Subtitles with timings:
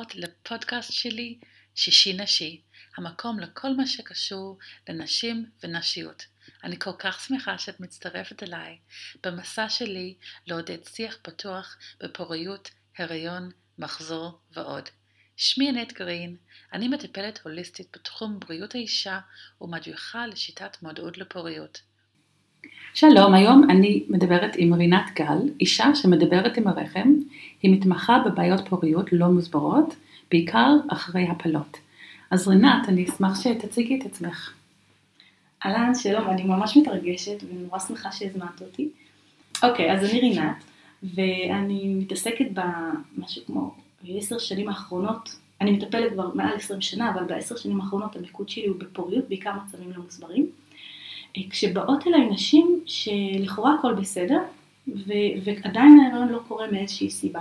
[0.00, 1.38] הבאות לפודקאסט שלי,
[1.74, 2.60] שישי נשי,
[2.96, 4.58] המקום לכל מה שקשור
[4.88, 6.26] לנשים ונשיות.
[6.64, 8.78] אני כל כך שמחה שאת מצטרפת אליי
[9.22, 10.14] במסע שלי
[10.46, 14.88] לעודד שיח פתוח בפוריות, הריון, מחזור ועוד.
[15.36, 16.36] שמי ענת גרין,
[16.72, 19.20] אני מטפלת הוליסטית בתחום בריאות האישה
[19.60, 21.80] ומדריכה לשיטת מודעות לפוריות.
[22.94, 27.14] שלום, היום אני מדברת עם רינת גל, אישה שמדברת עם הרחם,
[27.62, 29.94] היא מתמחה בבעיות פוריות לא מוסברות,
[30.30, 31.76] בעיקר אחרי הפלות.
[32.30, 34.52] אז רינת, אני אשמח שתציגי את עצמך.
[35.66, 38.88] אהלן, שלום, אני ממש מתרגשת ונורא שמחה שהזמנת אותי.
[39.62, 40.64] אוקיי, אז אני רינת,
[41.02, 43.74] ואני מתעסקת במשהו כמו
[44.08, 48.66] עשר שנים האחרונות, אני מטפלת כבר מעל עשרים שנה, אבל בעשר שנים האחרונות המיקוד שלי
[48.66, 50.46] הוא בפוריות, בעיקר מצבים לא מוסברים.
[51.50, 54.38] כשבאות אליי נשים שלכאורה הכל בסדר,
[54.88, 57.40] ו- ועדיין ההיריון לא קורה מאיזושהי סיבה.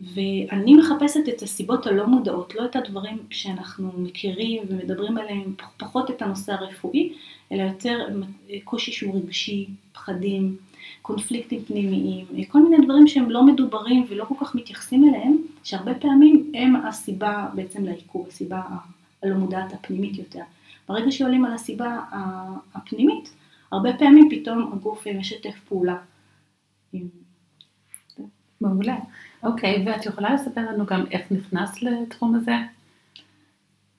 [0.00, 6.22] ואני מחפשת את הסיבות הלא מודעות, לא את הדברים שאנחנו מכירים ומדברים עליהם, פחות את
[6.22, 7.12] הנושא הרפואי,
[7.52, 8.08] אלא יותר
[8.64, 10.56] קושי שהוא רגשי, פחדים,
[11.02, 16.52] קונפליקטים פנימיים, כל מיני דברים שהם לא מדוברים ולא כל כך מתייחסים אליהם, שהרבה פעמים
[16.54, 18.60] הם הסיבה בעצם לעיכוב, הסיבה
[19.22, 20.42] הלא מודעת הפנימית יותר.
[20.88, 22.00] ברגע שעולים על הסיבה
[22.74, 23.30] הפנימית,
[23.72, 25.96] הרבה פעמים פתאום הגוף משתף פעולה.
[28.60, 28.96] מעולה.
[29.42, 32.52] אוקיי, ואת יכולה לספר לנו גם איך נכנסת לתחום הזה?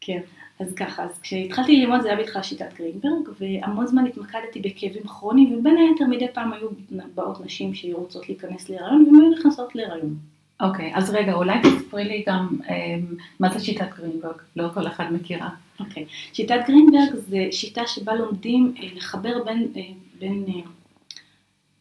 [0.01, 0.21] כן,
[0.59, 5.59] אז ככה, אז כשהתחלתי ללמוד זה היה בהתחלה שיטת גרינברג, והמון זמן התמקדתי בכאבים כרוניים,
[5.59, 6.69] ובין היתר מדי פעם היו
[7.15, 10.15] באות נשים שרוצות להיכנס להיריון, והן היו נכנסות להיריון.
[10.59, 12.95] אוקיי, okay, אז רגע, אולי תספרי לי גם אה,
[13.39, 15.49] מה זה שיטת גרינברג, לא כל אחד מכירה.
[15.79, 16.33] אוקיי, okay.
[16.33, 19.81] שיטת גרינברג זה שיטה שבה לומדים אה, לחבר בין, אה,
[20.19, 20.61] בין אה,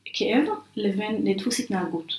[0.04, 2.12] כאב לבין דפוס התנהגות.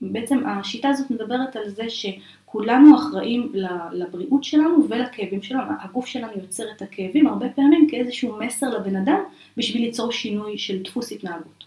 [0.00, 3.52] בעצם השיטה הזאת מדברת על זה שכולנו אחראים
[3.92, 9.20] לבריאות שלנו ולכאבים שלנו, הגוף שלנו יוצר את הכאבים הרבה פעמים כאיזשהו מסר לבן אדם
[9.56, 11.64] בשביל ליצור שינוי של דפוס התנהגות.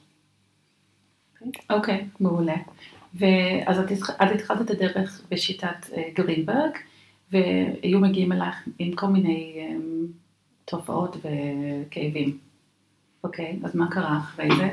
[1.70, 2.56] אוקיי, okay, okay, מעולה.
[3.14, 6.72] ואז את, את התחלת את הדרך בשיטת uh, גרינברג,
[7.32, 10.12] והיו מגיעים אלייך עם כל מיני um,
[10.66, 12.38] תופעות וכאבים.
[13.24, 14.70] אוקיי, אז מה קרה אחרי זה?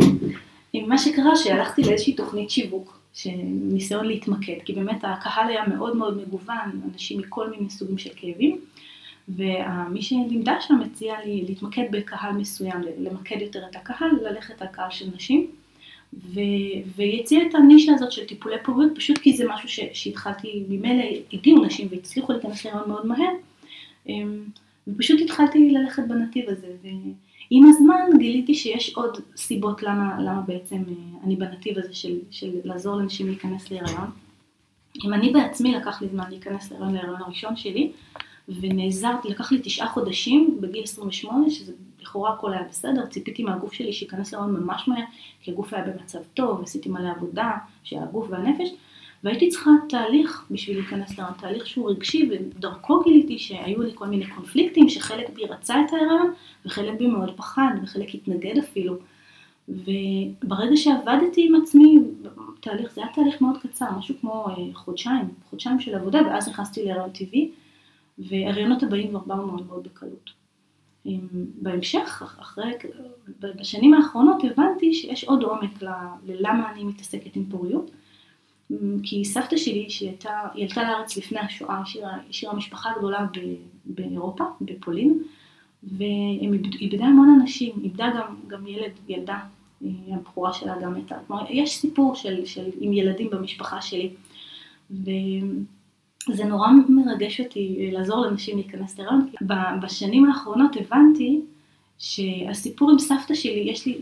[0.83, 2.99] מה שקרה שהלכתי לאיזושהי תוכנית שיווק,
[3.47, 8.61] ניסיון להתמקד, כי באמת הקהל היה מאוד מאוד מגוון, אנשים מכל מיני סוגים של כאבים,
[9.29, 14.91] ומי שלימדה שם הציע לי להתמקד בקהל מסוים, למקד יותר את הקהל, ללכת על קהל
[14.91, 15.51] של נשים.
[16.97, 21.05] והיא הציעה את הנישה הזאת של טיפולי פוריות, פשוט כי זה משהו ש, שהתחלתי, ממילא
[21.33, 23.33] הגיעו נשים והצליחו להיכנס להיריון מאוד מהר,
[24.09, 24.45] אמ,
[24.89, 31.25] ופשוט התחלתי ללכת בנתיב הזה, ועם הזמן גיליתי שיש עוד סיבות למה, למה בעצם אה,
[31.25, 34.11] אני בנתיב הזה של, של לעזור לנשים להיכנס להיריון.
[35.05, 37.93] אם אני בעצמי לקח לי זמן להיכנס להיריון להיריון הראשון שלי,
[38.49, 41.73] ונעזרתי, לקח לי תשעה חודשים בגיל 28, שזה
[42.05, 45.05] לכאורה הכל היה בסדר, ציפיתי מהגוף שלי שייכנס להיריון ממש מהר,
[45.41, 47.51] כי הגוף היה במצב טוב, עשיתי מלא עבודה,
[47.83, 48.69] של הגוף והנפש,
[49.25, 54.27] והייתי צריכה תהליך בשביל להיכנס להיריון, תהליך שהוא רגשי, ודרכו גיליתי שהיו לי כל מיני
[54.27, 56.33] קונפליקטים, שחלק בי רצה את ההיריון,
[56.67, 58.97] וחלק בי מאוד פחד, וחלק התנגד אפילו.
[59.69, 61.99] וברגע שעבדתי עם עצמי,
[62.61, 66.85] תהליך, זה היה תהליך מאוד קצר, משהו כמו אה, חודשיים, חודשיים של עבודה, ואז נכנסתי
[66.85, 67.51] להיריון טבעי,
[68.19, 70.44] וההריונות הבאים כבר באו מאוד מאוד בקלות.
[71.63, 72.73] בהמשך, אחרי,
[73.41, 75.83] בשנים האחרונות הבנתי שיש עוד עומק
[76.27, 77.91] ללמה אני מתעסקת עם פוריות.
[79.03, 81.83] כי סבתא שלי, שהייתה, היא עלתה לארץ לפני השואה,
[82.29, 83.27] השאירה, משפחה גדולה
[83.85, 85.23] באירופה, בפולין,
[85.83, 86.51] והיא
[86.81, 89.39] איבדה המון אנשים, איבדה גם, גם ילד, ילדה,
[90.09, 91.17] הבכורה שלה גם הייתה.
[91.27, 94.11] כלומר, יש סיפור של, של, עם ילדים במשפחה שלי.
[94.91, 95.11] ו,
[96.33, 99.31] זה נורא מרגש אותי לעזור לאנשים להיכנס להיריון.
[99.83, 101.41] בשנים האחרונות הבנתי
[101.99, 103.99] שהסיפור עם סבתא שלי, יש לי,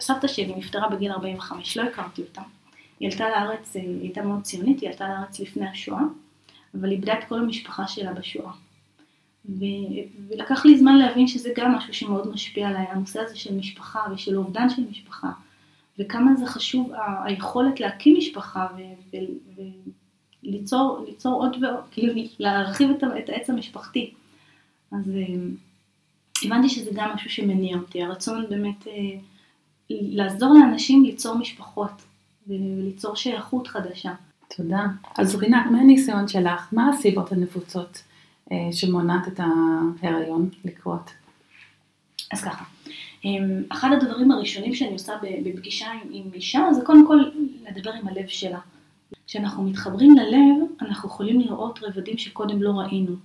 [0.00, 2.42] סבתא שלי נפטרה בגיל 45, לא הכרתי אותה.
[3.00, 6.02] היא עלתה לארץ, היא הייתה מאוד ציונית, היא עלתה לארץ לפני השואה,
[6.74, 8.52] אבל איבדה את כל המשפחה שלה בשואה.
[9.48, 9.64] ו...
[10.28, 14.36] ולקח לי זמן להבין שזה גם משהו שמאוד משפיע עליי, הנושא הזה של משפחה ושל
[14.36, 15.30] אובדן של משפחה,
[15.98, 16.92] וכמה זה חשוב
[17.24, 18.80] היכולת להקים משפחה ו...
[19.56, 19.62] ו...
[20.50, 24.14] ליצור, ליצור עוד ועוד, כאילו להרחיב את, את העץ המשפחתי.
[24.92, 25.34] אז אה,
[26.44, 28.92] הבנתי שזה גם משהו שמניע אותי, הרצון באמת אה,
[29.90, 32.02] לעזור לאנשים ליצור משפחות
[32.46, 34.12] וליצור שייכות חדשה.
[34.56, 34.86] תודה.
[35.18, 36.68] אז רינת, מה הניסיון שלך?
[36.72, 38.02] מה הסיבות הנפוצות
[38.52, 39.40] אה, שמונעת את
[40.02, 41.10] ההיריון לקרות?
[42.32, 42.64] אז ככה,
[43.68, 45.12] אחד הדברים הראשונים שאני עושה
[45.44, 47.18] בפגישה עם אישה זה קודם כל
[47.68, 48.58] לדבר עם הלב שלה.
[49.26, 53.16] כשאנחנו מתחברים ללב, אנחנו יכולים לראות רבדים שקודם לא ראינו,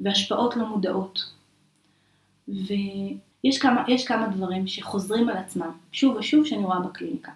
[0.00, 1.32] והשפעות לא מודעות.
[2.48, 7.32] ויש כמה, כמה דברים שחוזרים על עצמם, שוב ושוב, שאני רואה בקליניקה.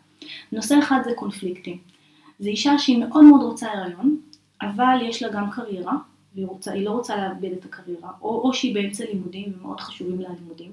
[0.52, 1.78] נושא אחד זה קונפליקטים.
[2.40, 4.20] זו אישה שהיא מאוד מאוד רוצה הריון,
[4.62, 5.96] אבל יש לה גם קריירה,
[6.34, 10.28] והיא רוצה, לא רוצה לאבד את הקריירה, או, או שהיא באמצע לימודים ומאוד חשובים לה
[10.28, 10.70] הלימודים,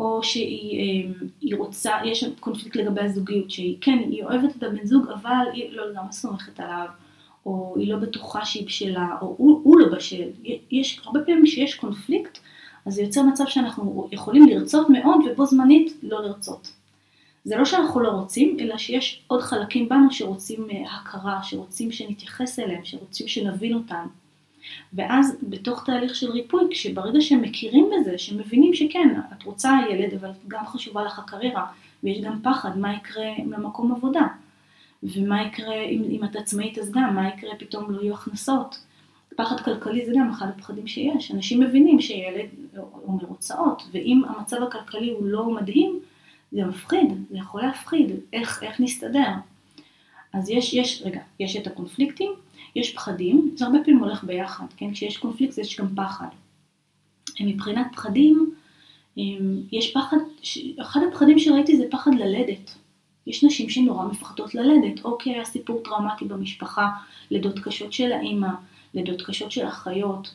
[0.00, 1.08] או שהיא
[1.52, 5.72] אה, רוצה, יש קונפליקט לגבי הזוגיות, שהיא כן, היא אוהבת את הבן זוג, אבל היא
[5.72, 6.86] לא לגמרי סומכת עליו,
[7.46, 10.28] או היא לא בטוחה שהיא בשלה, או הוא, הוא לא בשל.
[10.70, 12.38] יש הרבה פעמים שיש קונפליקט,
[12.86, 16.72] אז זה יוצר מצב שאנחנו יכולים לרצות מאוד ובו זמנית לא לרצות.
[17.44, 22.58] זה לא שאנחנו לא רוצים, אלא שיש עוד חלקים בנו שרוצים אה, הכרה, שרוצים שנתייחס
[22.58, 24.06] אליהם, שרוצים שנבין אותם.
[24.92, 30.30] ואז בתוך תהליך של ריפוי, כשברגע שהם מכירים בזה, שמבינים שכן, את רוצה ילד, אבל
[30.48, 31.66] גם חשובה לך הקריירה,
[32.02, 34.26] ויש גם פחד, מה יקרה למקום עבודה,
[35.02, 38.84] ומה יקרה אם, אם את עצמאית אז גם, מה יקרה פתאום לא יהיו הכנסות.
[39.36, 45.10] פחד כלכלי זה גם אחד הפחדים שיש, אנשים מבינים שילד אומר הוצאות, ואם המצב הכלכלי
[45.10, 46.00] הוא לא מדהים,
[46.52, 49.30] זה מפחיד, זה יכול להפחיד, איך, איך נסתדר.
[50.32, 52.32] אז יש, יש, רגע, יש את הקונפליקטים,
[52.76, 54.92] יש פחדים, זה הרבה פעמים הולך ביחד, כן?
[54.92, 56.26] כשיש קונפליקט יש גם פחד.
[57.40, 58.54] מבחינת פחדים,
[59.72, 60.16] יש פחד,
[60.80, 62.74] אחד הפחדים שראיתי זה פחד ללדת.
[63.26, 66.88] יש נשים שנורא מפחדות ללדת, או כי היה סיפור טראומטי במשפחה,
[67.30, 68.48] לידות קשות של האימא,
[68.94, 70.34] לידות קשות של אחיות,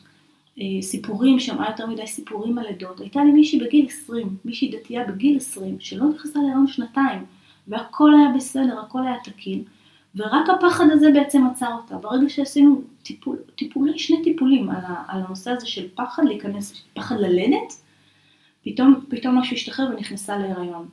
[0.60, 3.00] אה, סיפורים, שמעה יותר מדי סיפורים על לידות.
[3.00, 7.24] הייתה לי מישהי בגיל 20, מישהי דתייה בגיל 20, שלא נכנסה להיריון שנתיים,
[7.68, 9.64] והכל היה בסדר, הכל היה תקין,
[10.16, 11.96] ורק הפחד הזה בעצם עצר אותה.
[11.96, 17.16] ברגע שעשינו טיפול, טיפולי, שני טיפולים על, ה, על הנושא הזה של פחד להיכנס, פחד
[17.18, 17.82] ללדת,
[18.64, 20.88] פתאום, פתאום משהו השתחרר ונכנסה להיריון.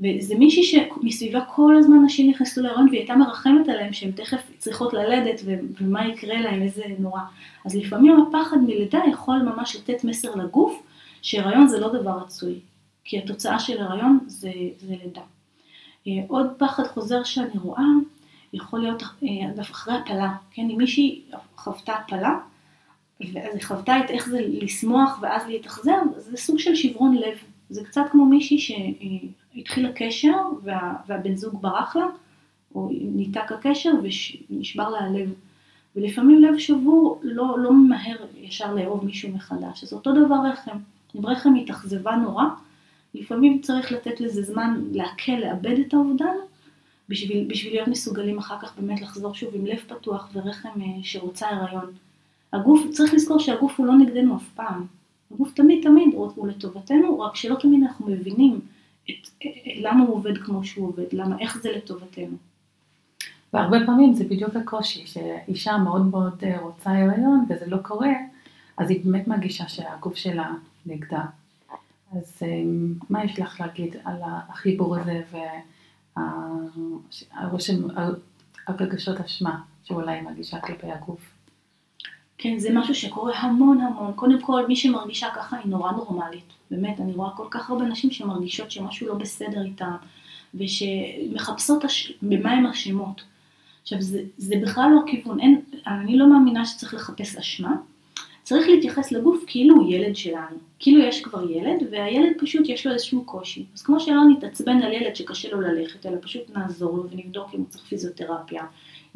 [0.00, 4.92] וזה מישהי שמסביבה כל הזמן נשים נכנסו להיריון והיא הייתה מרחמת עליהם שהן תכף צריכות
[4.92, 5.40] ללדת
[5.80, 7.20] ומה יקרה להם, איזה נורא.
[7.64, 10.82] אז לפעמים הפחד מלידה יכול ממש לתת מסר לגוף
[11.22, 12.58] שהיריון זה לא דבר רצוי,
[13.04, 15.22] כי התוצאה של הריון זה, זה לידה.
[16.06, 17.84] אה, עוד פחד חוזר שאני רואה
[18.52, 21.22] יכול להיות אה, אחרי הפלה, כן, אם מישהי
[21.56, 22.38] חוותה הפלה,
[23.20, 27.38] ואז היא חוותה את איך זה לשמוח ואז להתאכזר, זה סוג של שברון לב.
[27.70, 32.06] זה קצת כמו מישהי שהתחילה קשר וה, והבן זוג ברח לה,
[32.74, 33.92] או ניתק הקשר
[34.50, 35.34] ונשבר לה הלב.
[35.96, 39.84] ולפעמים לב שבור לא, לא ממהר ישר לאהוב מישהו מחדש.
[39.84, 40.76] אז אותו דבר רחם.
[41.16, 42.44] אם רחם התאכזבה נורא,
[43.14, 46.34] לפעמים צריך לתת לזה זמן לעכל, לאבד את האובדן,
[47.10, 51.48] בשביל, בשביל להיות מסוגלים אחר כך באמת לחזור שוב עם לב פתוח ורחם אה, שרוצה
[51.48, 51.92] הריון.
[52.52, 54.86] הגוף, צריך לזכור שהגוף הוא לא נגדנו אף פעם.
[55.34, 58.60] הגוף תמיד תמיד הוא לטובתנו, רק שלא תמיד אנחנו מבינים
[59.04, 62.36] את, את, למה הוא עובד כמו שהוא עובד, למה, איך זה לטובתנו.
[63.52, 68.12] והרבה פעמים זה בדיוק הקושי, שאישה מאוד מאוד אה, רוצה הריון וזה לא קורה,
[68.76, 70.52] אז היא באמת מרגישה שהגוף שלה
[70.86, 71.24] נגדה.
[72.12, 72.62] אז אה,
[73.10, 75.22] מה יש לך להגיד על החיבור הזה
[77.34, 77.74] והרושם,
[78.66, 81.20] הרגשות אשמה שאולי היא מרגישה כלפי הגוף?
[82.38, 84.12] כן, זה משהו שקורה המון המון.
[84.12, 86.44] קודם כל, מי שמרגישה ככה היא נורא נורמלית.
[86.70, 89.92] באמת, אני רואה כל כך הרבה נשים שמרגישות שמשהו לא בסדר איתן,
[90.54, 92.12] ושמחפשות הש...
[92.22, 93.22] במה הן אשמות.
[93.82, 95.40] עכשיו, זה, זה בכלל לא הכיוון.
[95.40, 97.76] אין, אני לא מאמינה שצריך לחפש אשמה.
[98.50, 100.56] צריך להתייחס לגוף כאילו הוא ילד שלנו.
[100.78, 103.64] כאילו יש כבר ילד, והילד פשוט יש לו איזשהו קושי.
[103.74, 107.58] אז כמו שלא נתעצבן על ילד שקשה לו ללכת, אלא פשוט נעזור לו ונבדוק אם
[107.58, 108.62] הוא צריך פיזיותרפיה.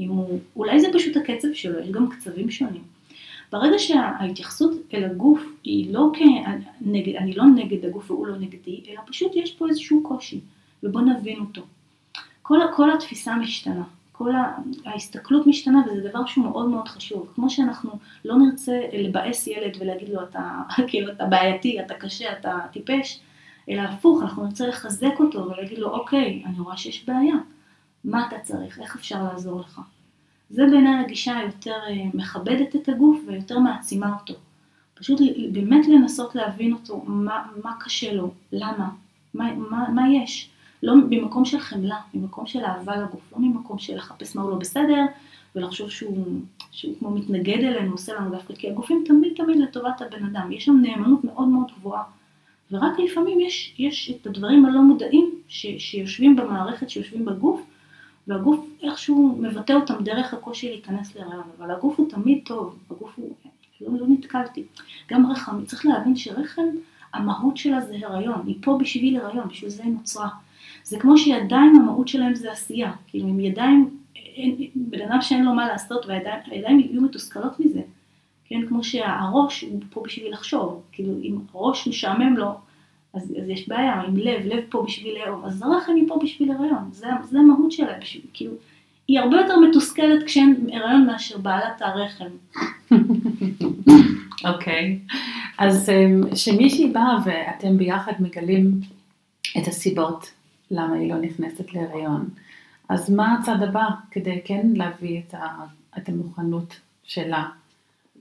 [0.00, 0.38] אם הוא...
[0.56, 2.82] אולי זה פשוט הקצב שלו, יש גם קצבים שונים.
[3.52, 9.00] ברגע שההתייחסות אל הגוף היא לא כנגד, אני לא נגד הגוף והוא לא נגדי, אלא
[9.06, 10.40] פשוט יש פה איזשהו קושי,
[10.82, 11.62] ובוא נבין אותו.
[12.42, 13.84] כל, כל התפיסה משתנה,
[14.16, 14.32] כל
[14.84, 17.32] ההסתכלות משתנה וזה דבר שהוא מאוד מאוד חשוב.
[17.34, 17.90] כמו שאנחנו
[18.24, 23.20] לא נרצה לבאס ילד ולהגיד לו אתה כאילו אתה בעייתי, אתה קשה, אתה טיפש,
[23.68, 27.34] אלא הפוך, אנחנו נרצה לחזק אותו ולהגיד לו אוקיי, אני רואה שיש בעיה,
[28.04, 29.80] מה אתה צריך, איך אפשר לעזור לך.
[30.50, 34.34] זה בעיניי הגישה היותר אה, מכבדת את הגוף ויותר מעצימה אותו.
[34.94, 35.20] פשוט
[35.52, 38.88] באמת לנסות להבין אותו, מה, מה קשה לו, למה,
[39.34, 40.50] מה, מה, מה יש.
[40.84, 44.56] לא ממקום של חמלה, ממקום של אהבה לגוף, לא ממקום של לחפש מה הוא לא
[44.56, 45.04] בסדר
[45.56, 46.26] ולחשוב שהוא,
[46.70, 50.64] שהוא כמו מתנגד אלינו, עושה לנו דווקא, כי הגופים תמיד תמיד לטובת הבן אדם, יש
[50.64, 52.02] שם נאמנות מאוד מאוד גבוהה.
[52.70, 57.60] ורק לפעמים יש, יש את הדברים הלא מודעים ש, שיושבים במערכת, שיושבים בגוף,
[58.28, 63.34] והגוף איכשהו מבטא אותם דרך הקושי להיכנס להיריון, אבל הגוף הוא תמיד טוב, הגוף הוא,
[63.80, 64.64] לא, לא נתקלתי.
[65.10, 66.62] גם רחם, צריך להבין שרחם,
[67.12, 70.28] המהות שלה זה הריון, היא פה בשביל הריון, בשביל זה היא נוצרה.
[70.84, 73.90] זה כמו שידיים, המהות שלהם זה עשייה, כאילו עם ידיים
[74.74, 77.80] בן אדם שאין לו מה לעשות והידיים יהיו מתוסכלות מזה.
[78.44, 82.54] כן, כמו שהראש הוא פה בשביל לחשוב, כאילו אם ראש משעמם לו,
[83.14, 86.52] אז, אז יש בעיה, עם לב, לב פה בשביל לאהוב, אז הרחם היא פה בשביל
[86.52, 88.52] הריון, זה, זה המהות שלה, בשביל, כאילו,
[89.08, 92.24] היא הרבה יותר מתוסכלת כשאין הריון מאשר בעלת הרחם.
[94.44, 95.14] אוקיי, okay.
[95.58, 95.90] אז
[96.32, 98.80] כשמישהי אמ, באה ואתם ביחד מגלים
[99.58, 100.32] את הסיבות
[100.70, 102.28] למה היא לא נכנסת להריון,
[102.88, 105.64] אז מה הצד הבא כדי כן להביא את, ה,
[105.98, 107.48] את המוכנות שלה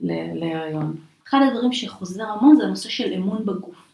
[0.02, 0.96] להריון?
[1.28, 3.84] אחד הדברים שחוזר המון זה הנושא של אמון בגוף.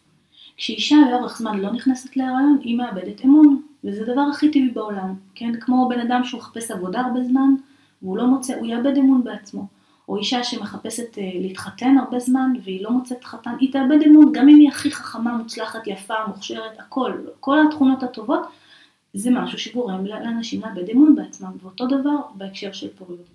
[0.57, 5.59] כשאישה לאורך זמן לא נכנסת להריון, היא מאבדת אמון, וזה הדבר הכי טבעי בעולם, כן?
[5.59, 7.53] כמו בן אדם שהוא מחפש עבודה הרבה זמן,
[8.01, 9.67] והוא לא מוצא, הוא יאבד אמון בעצמו.
[10.11, 14.49] או אישה שמחפשת uh, להתחתן הרבה זמן, והיא לא מוצאת חתן, היא תאבד אמון, גם
[14.49, 18.41] אם היא הכי חכמה, מוצלחת, יפה, מוכשרת, הכל, כל התכונות הטובות,
[19.13, 23.25] זה משהו שגורם לאנשים לאבד אמון בעצמם, ואותו דבר בהקשר של פוריות.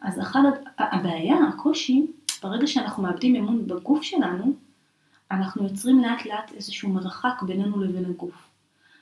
[0.00, 0.40] אז אחת
[0.78, 2.06] הבעיה, הקושי,
[2.42, 4.52] ברגע שאנחנו מאבדים אמון בגוף שלנו,
[5.30, 8.48] אנחנו יוצרים לאט לאט איזשהו מרחק בינינו לבין הגוף.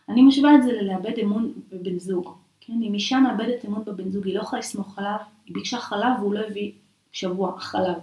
[0.08, 2.34] אני משווה את זה ללאבד אמון בבן זוג.
[2.60, 2.82] כן?
[2.82, 6.34] אם אישה מאבדת אמון בבן זוג, היא לא יכולה לסמוך עליו, היא ביקשה חלב והוא
[6.34, 6.72] לא הביא
[7.12, 7.96] שבוע חלב,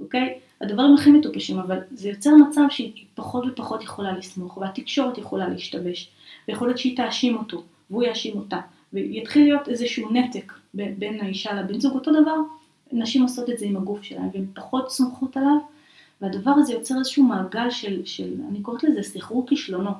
[0.00, 0.38] אוקיי?
[0.60, 6.10] הדברים הכי מטופשים, אבל זה יוצר מצב שהיא פחות ופחות יכולה לסמוך, והתקשורת יכולה להשתבש,
[6.48, 8.60] ויכול להיות שהיא תאשים אותו, והוא יאשים אותה,
[8.92, 12.36] ויתחיל להיות איזשהו נתק בין האישה לבן זוג, אותו דבר,
[12.92, 15.56] נשים עושות את זה עם הגוף שלהן, והן פחות סומכות עליו,
[16.20, 19.96] והדבר הזה יוצר איזשהו מעגל של, של אני קוראת לזה סחרור כישלונות,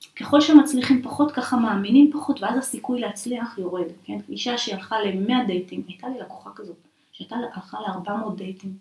[0.00, 4.18] שככל שמצליחים פחות ככה מאמינים פחות, ואז הסיכוי להצליח יורד, כן?
[4.28, 6.76] אישה שהלכה ל-100 דייטים, הייתה לי לקוחה כזאת,
[7.18, 8.72] שהייתה הלכה ל-400 דייטים,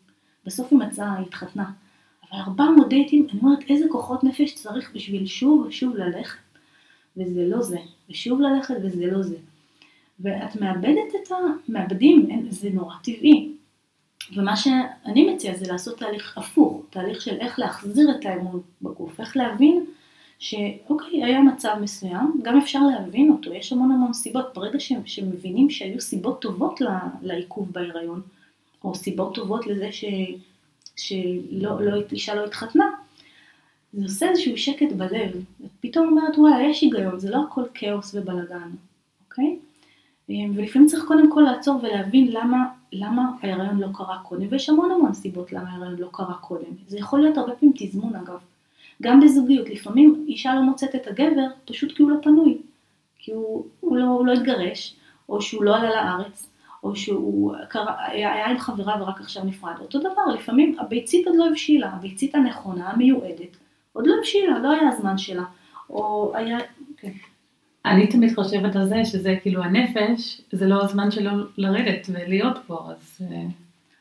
[0.46, 1.72] בסוף היא מצאה, היא התחתנה,
[2.24, 6.39] אבל 400 דייטים, אני אומרת איזה כוחות נפש צריך בשביל שוב ושוב ללכת,
[7.17, 7.77] וזה לא זה,
[8.10, 9.38] ושוב ללכת וזה לא זה.
[10.20, 11.36] ואת מאבדת את ה...
[11.70, 13.51] מאבדים, זה נורא טבעי.
[14.36, 19.38] ומה שאני מציעה זה לעשות תהליך הפוך, תהליך של איך להחזיר את האמון בגוף, איך
[19.38, 19.86] להבין
[20.39, 26.01] שאוקיי, היה מצב מסוים, גם אפשר להבין אותו, יש המון המון סיבות, ברגע שמבינים שהיו
[26.01, 26.79] סיבות טובות
[27.22, 28.22] לעיכוב בהיריון,
[28.84, 30.06] או סיבות טובות לזה ש,
[30.96, 32.86] שלא, לא, אישה לא התחתנה,
[33.94, 38.70] זה עושה איזשהו שקט בלב, ופתאום אומרת וואלה, יש היגיון, זה לא הכל כאוס ובלאגן,
[39.29, 39.60] אוקיי?
[40.29, 45.13] ולפעמים צריך קודם כל לעצור ולהבין למה, למה ההיריון לא קרה קודם, ויש המון המון
[45.13, 46.72] סיבות למה ההיריון לא קרה קודם.
[46.88, 48.39] זה יכול להיות הרבה פעמים תזמון אגב.
[49.01, 52.58] גם בזוגיות, לפעמים אישה לא מוצאת את הגבר פשוט כי הוא לא פנוי.
[53.20, 54.96] כי הוא, הוא, לא, הוא לא התגרש,
[55.30, 56.50] או שהוא לא עלה לארץ,
[56.84, 59.75] או שהוא קרא, היה, היה עם חברה ורק עכשיו נפרד.
[59.82, 63.58] אותו דבר, לפעמים הביצית עוד לא הבשילה, הביצית הנכונה, המיועדת,
[63.94, 65.44] עוד לא הבשילה, לא היה הזמן שלה.
[65.89, 66.58] או היה,
[66.98, 67.12] כן.
[67.86, 72.80] אני תמיד חושבת על זה שזה כאילו הנפש, זה לא הזמן שלו לרדת ולהיות פה,
[72.89, 73.22] אז...
[73.32, 73.44] אה,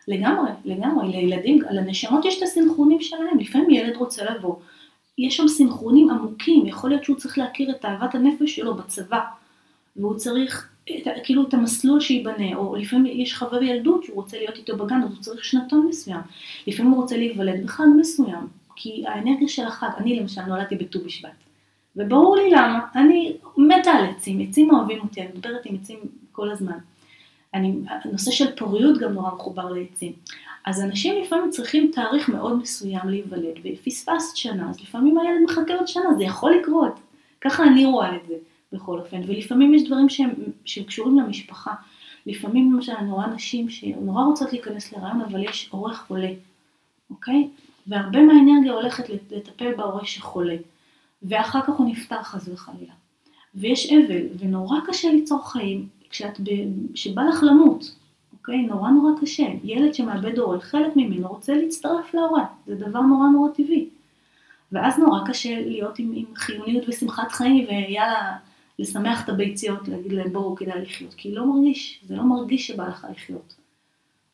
[0.09, 4.55] לגמרי, לגמרי, לילדים, לנשמות יש את הסנכרונים שלהם, לפעמים ילד רוצה לבוא,
[5.19, 9.21] יש שם סנכרונים עמוקים, יכול להיות שהוא צריך להכיר את אהבת הנפש שלו בצבא,
[9.97, 14.57] והוא צריך את, כאילו את המסלול שייבנה, או לפעמים יש חבר ילדות שהוא רוצה להיות
[14.57, 16.21] איתו בגן, אז הוא צריך שנתון מסוים,
[16.67, 18.47] לפעמים הוא רוצה להיוולד בחג מסוים,
[18.77, 21.31] כי האנרגיה של החג, אני למשל נולדתי בט"ו בשבט,
[21.97, 25.99] וברור לי למה, אני מתה על עצים, עצים אוהבים אותי, אני מדברת עם עצים
[26.33, 26.79] כל הזמן.
[27.57, 30.13] אני, הנושא של פוריות גם נורא מחובר לעצים.
[30.67, 35.89] אז אנשים לפעמים צריכים תאריך מאוד מסוים להיוולד, ופספסת שנה, אז לפעמים הילד מחכה עוד
[35.89, 37.01] שנה, זה יכול לקרות.
[37.41, 38.35] ככה אני רואה את זה,
[38.73, 39.21] בכל אופן.
[39.27, 40.31] ולפעמים יש דברים שהם,
[40.65, 41.75] שהם קשורים למשפחה.
[42.27, 46.31] לפעמים למשל אני רואה נשים שנורא רוצות להיכנס להיריון, אבל יש הורה חולה,
[47.11, 47.49] אוקיי?
[47.87, 50.57] והרבה מהאנרגיה הולכת לטפל בהורה שחולה.
[51.23, 52.93] ואחר כך הוא נפטר חס וחלילה.
[53.55, 56.41] ויש אבל, ונורא קשה ליצור חיים כשאת,
[56.95, 57.95] שבא לך למות,
[58.33, 58.63] אוקיי?
[58.63, 59.47] נורא נורא קשה.
[59.65, 63.89] ילד שמאבד הורה, חלק ממנו רוצה להצטרף להורה, זה דבר נורא נורא טבעי.
[64.73, 68.37] ואז נורא קשה להיות עם, עם חיוניות ושמחת חיים, ויאללה,
[68.79, 72.89] לשמח את הביציות, להגיד להם בואו כדאי לחיות, כי לא מרגיש, זה לא מרגיש שבא
[72.89, 73.55] לך לחיות.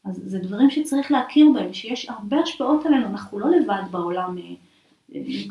[0.05, 4.39] אז זה דברים שצריך להכיר בהם, שיש הרבה השפעות עלינו, אנחנו לא לבד בעולם.
[4.39, 4.55] אה,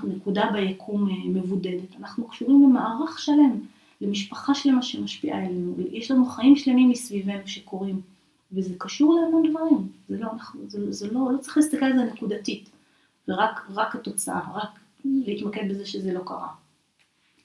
[0.04, 1.96] נקודה ביקום אה, מבודדת.
[2.00, 3.60] אנחנו קשורים למערך שלם,
[4.02, 8.02] למשפחה שלמה שמשפיעה עלינו, יש לנו חיים שלמים מסביבנו שקורים,
[8.52, 12.04] וזה קשור להמון דברים, זה לא, אנחנו, זה, זה לא, לא צריך להסתכל על זה
[12.04, 12.70] נקודתית,
[13.28, 14.70] ורק התוצאה, רק
[15.06, 16.48] להתמקד בזה שזה לא קרה.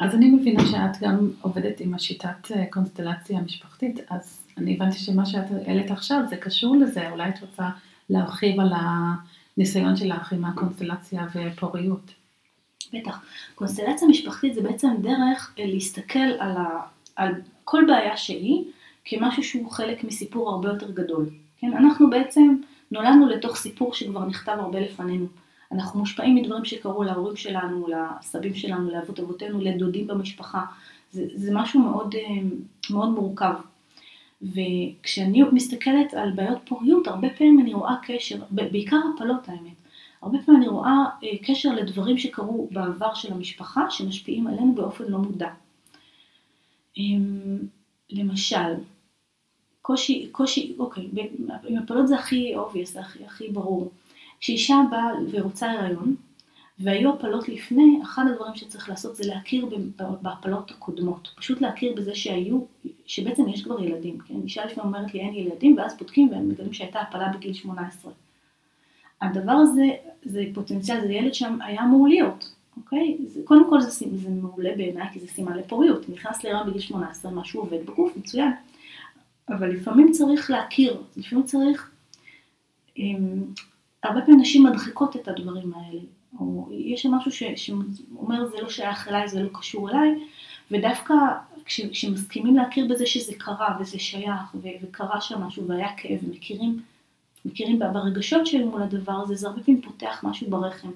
[0.01, 5.27] אז אני מבינה שאת גם עובדת עם השיטת אה, קונסטלציה המשפחתית, אז אני הבנתי שמה
[5.27, 7.69] שאת העלית עכשיו זה קשור לזה, אולי את רוצה
[8.11, 8.73] להרחיב על.
[9.57, 12.15] הניסיון שלך עם הקונסטלציה ופוריות.
[12.93, 13.21] בטח.
[13.55, 16.81] קונסטלציה משפחתית זה בעצם דרך להסתכל על, ה,
[17.17, 17.33] על
[17.65, 18.65] כל בעיה שהיא
[19.05, 21.29] כמשהו שהוא חלק מסיפור הרבה יותר גדול.
[21.59, 22.57] כן, אנחנו בעצם
[22.91, 25.27] נולדנו לתוך סיפור שכבר נכתב הרבה לפנינו.
[25.73, 30.65] אנחנו מושפעים מדברים שקרו להורים שלנו, לסבים שלנו, לאבות אבותינו, לדודים במשפחה.
[31.13, 32.21] זה, זה משהו מאוד, אה,
[32.91, 33.55] מאוד מורכב.
[34.43, 39.77] וכשאני מסתכלת על בעיות פוריות, הרבה פעמים אני רואה קשר, בעיקר הפלות האמת,
[40.23, 45.19] הרבה פעמים אני רואה אה, קשר לדברים שקרו בעבר של המשפחה, שמשפיעים עלינו באופן לא
[45.19, 45.51] מודע.
[46.97, 47.59] אמ,
[48.11, 48.75] למשל,
[49.83, 51.09] קושי, קושי, אוקיי,
[51.67, 53.91] עם הפלות זה הכי obvious, זה הכי, הכי ברור.
[54.41, 56.17] כשאישה באה ורוצה הריון,
[56.79, 59.69] והיו הפלות לפני, אחד הדברים שצריך לעשות זה להכיר
[60.23, 61.29] בהפלות הקודמות.
[61.37, 62.61] פשוט להכיר בזה שהיו,
[63.07, 64.35] שבעצם יש כבר ילדים, כן?
[64.45, 68.13] אישה לפני אומרת לי אין ילדים, ואז בודקים והם מגלים שהייתה הפלה בגיל 18.
[69.23, 69.87] הדבר הזה,
[70.23, 73.17] זה פוטנציאל, זה ילד שם היה אמור להיות, אוקיי?
[73.27, 76.09] זה, קודם כל זה, זה מעולה בעיניי, כי זה סימן לפוריות.
[76.09, 78.53] נכנס להיריון בגיל 18, משהו עובד בגוף, מצוין.
[79.49, 81.91] אבל לפעמים צריך להכיר, לפעמים צריך,
[82.99, 83.43] אמ,
[84.03, 86.01] הרבה פעמים נשים מדחיקות את הדברים האלה.
[86.41, 90.11] או יש שם משהו ש, שאומר זה לא שייך אליי, זה לא קשור אליי,
[90.71, 91.15] ודווקא
[91.65, 96.81] כש, כשמסכימים להכיר בזה שזה קרה וזה שייך ו, וקרה שם משהו והיה כאב ומכירים
[97.47, 100.91] מכירים ברגשות שהיו מול הדבר הזה, זה הרבה פעמים פותח משהו ברחם.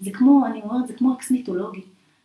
[0.00, 1.82] זה כמו, אני אומרת, זה כמו אקס מיתולוגי.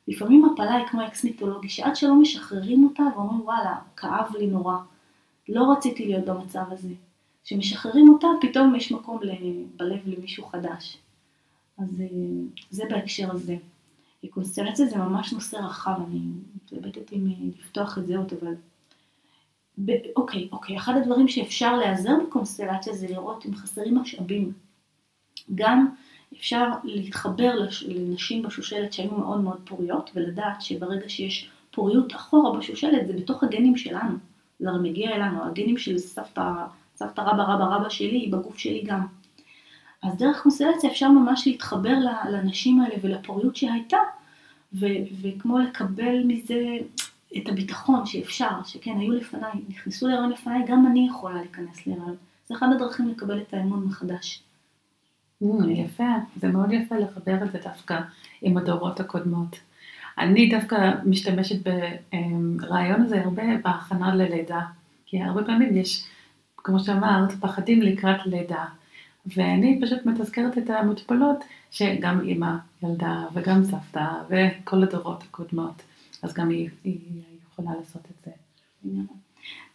[0.07, 4.77] לפעמים הפלה היא כמו אקס מיתולוגי, שעד שלא משחררים אותה ואומרים וואלה, כאב לי נורא,
[5.49, 6.89] לא רציתי להיות במצב הזה.
[7.43, 9.19] כשמשחררים אותה, פתאום יש מקום
[9.77, 10.97] בלב למישהו חדש.
[11.77, 12.07] אז אה,
[12.69, 13.55] זה בהקשר הזה.
[14.29, 16.19] קונסטלציה זה ממש נושא רחב, אני
[16.55, 18.53] מתלבטת אם אה, לפתוח את זה עוד, אבל...
[19.85, 24.51] ב- אוקיי, אוקיי, אחד הדברים שאפשר להיעזר בקונסטלציה זה לראות אם חסרים משאבים.
[25.55, 25.87] גם
[26.37, 27.53] אפשר להתחבר
[27.87, 33.77] לנשים בשושלת שהיו מאוד מאוד פוריות, ולדעת שברגע שיש פוריות אחורה בשושלת, זה בתוך הגנים
[33.77, 34.15] שלנו.
[34.59, 36.51] זה הרי מגיע אלינו, הגנים של סבתא,
[36.95, 39.05] סבתא רבא רבא רבא שלי, היא בגוף שלי גם.
[40.03, 41.95] אז דרך קונסטלציה אפשר ממש להתחבר
[42.31, 43.97] לנשים האלה ולפוריות שהייתה,
[44.73, 44.85] ו-
[45.21, 46.77] וכמו לקבל מזה
[47.37, 52.15] את הביטחון שאפשר, שכן, היו לפניי, נכנסו להיריון לפניי, גם אני יכולה להיכנס להיריון.
[52.47, 54.43] זה אחד הדרכים לקבל את האמון מחדש.
[55.69, 56.03] יפה,
[56.41, 57.99] זה מאוד יפה לחבר את זה דווקא
[58.41, 59.59] עם הדורות הקודמות.
[60.17, 61.67] אני דווקא משתמשת
[62.55, 64.61] ברעיון הזה הרבה בהכנה ללידה,
[65.05, 66.05] כי הרבה פעמים יש,
[66.57, 68.65] כמו שאמרת, פחדים לקראת לידה.
[69.25, 72.51] ואני פשוט מתזכרת את המטופלות שגם אימא
[72.83, 75.81] ילדה וגם סבתא וכל הדורות הקודמות,
[76.21, 78.31] אז גם היא, היא יכולה לעשות את זה.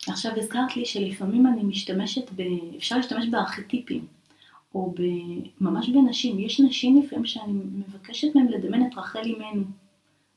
[0.08, 2.42] עכשיו הזכרת לי שלפעמים אני משתמשת, ב...
[2.76, 4.06] אפשר להשתמש בארכיטיפים,
[4.74, 5.02] או ב...
[5.60, 6.38] ממש בנשים.
[6.38, 9.64] יש נשים לפעמים שאני מבקשת מהן לדמיין את רחל אימנו,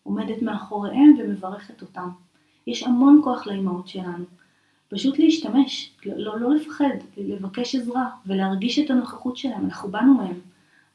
[0.03, 2.09] עומדת מאחוריהם ומברכת אותם.
[2.67, 4.25] יש המון כוח לאימהות שלנו.
[4.89, 10.39] פשוט להשתמש, לא, לא, לפחד, לבקש עזרה ולהרגיש את הנוכחות שלהם, אנחנו באנו מהם,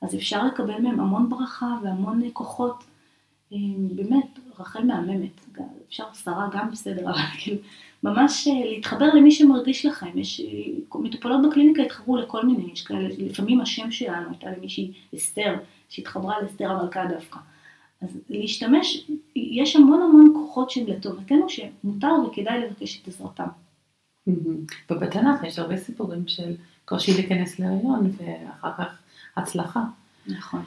[0.01, 2.85] אז אפשר לקבל מהם המון ברכה והמון כוחות.
[3.53, 3.59] אה,
[3.95, 5.47] באמת, רחל מהממת,
[5.89, 7.59] אפשר שרה גם בסדר, אבל כאילו,
[8.03, 13.09] ממש אה, להתחבר למי שמרגיש לכם, יש, אה, מטופלות בקליניקה התחברו לכל מיני, יש כאלה,
[13.19, 15.55] לפעמים השם שלנו הייתה למישהי אסתר,
[15.89, 17.39] שהתחברה לאסתר המלכה דווקא.
[18.03, 23.49] אז להשתמש, יש המון המון כוחות שהם לטובתנו, שמותר וכדאי לבקש את עזרתם.
[24.91, 28.99] ובתנ"ך יש הרבה סיפורים של קושי להיכנס להריון ואחר כך
[29.37, 29.81] הצלחה.
[30.27, 30.63] נכון.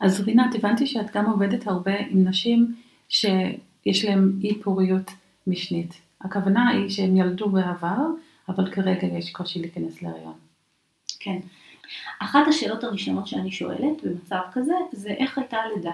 [0.00, 2.74] אז רינת, הבנתי שאת גם עובדת הרבה עם נשים
[3.08, 5.10] שיש להן אי פוריות
[5.46, 6.00] משנית.
[6.20, 8.06] הכוונה היא שהן ילדו בעבר,
[8.48, 10.34] אבל כרגע יש קושי להיכנס להריון.
[11.20, 11.38] כן.
[12.20, 15.92] אחת השאלות הראשונות שאני שואלת במצב כזה, זה איך הייתה הלידה.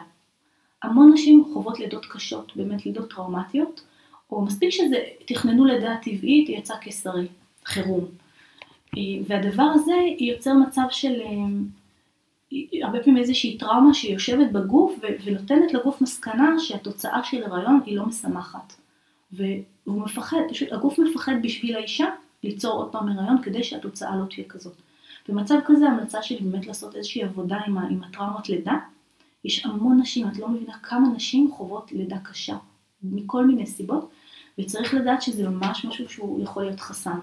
[0.82, 3.84] המון נשים חוות לידות קשות, באמת לידות טראומטיות,
[4.30, 7.26] או מספיק שזה, תכננו לידה טבעית, יצא קיסרי,
[7.64, 8.04] חירום.
[8.96, 11.28] אה, והדבר הזה יוצר מצב של אה,
[12.82, 18.72] הרבה פעמים איזושהי טראומה שיושבת בגוף ונותנת לגוף מסקנה שהתוצאה של הריון היא לא משמחת.
[19.32, 22.06] והוא מפחד, פשוט הגוף מפחד בשביל האישה
[22.44, 24.74] ליצור עוד פעם הריון כדי שהתוצאה לא תהיה כזאת.
[25.28, 28.74] במצב כזה ההמלצה שלי באמת לעשות איזושהי עבודה עם, עם הטראומות לידה.
[29.44, 32.56] יש המון נשים, את לא מבינה כמה נשים חוות לידה קשה,
[33.02, 34.10] מכל מיני סיבות,
[34.58, 37.18] וצריך לדעת שזה ממש משהו שהוא יכול להיות חסם.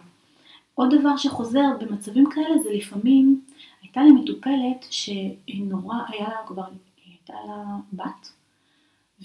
[0.75, 3.41] עוד דבר שחוזר במצבים כאלה זה לפעמים,
[3.81, 6.65] הייתה לי מטופלת שנורא, היה לה כבר,
[7.05, 8.31] הייתה לה בת,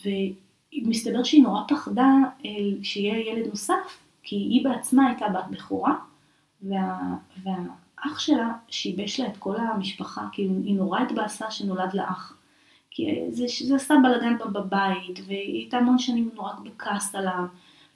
[0.05, 2.15] ומסתבר שהיא נורא פחדה
[2.83, 5.95] שיהיה ילד נוסף, כי היא בעצמה הייתה בת בכורה,
[6.63, 6.99] וה,
[7.43, 12.35] והאח שלה שיבש לה את כל המשפחה, כי היא נורא התבאסה שנולד לה אח.
[12.91, 17.45] כי זה, זה עשה בלאגן בבית, והיא הייתה המון שנים נורא בכעס עליו.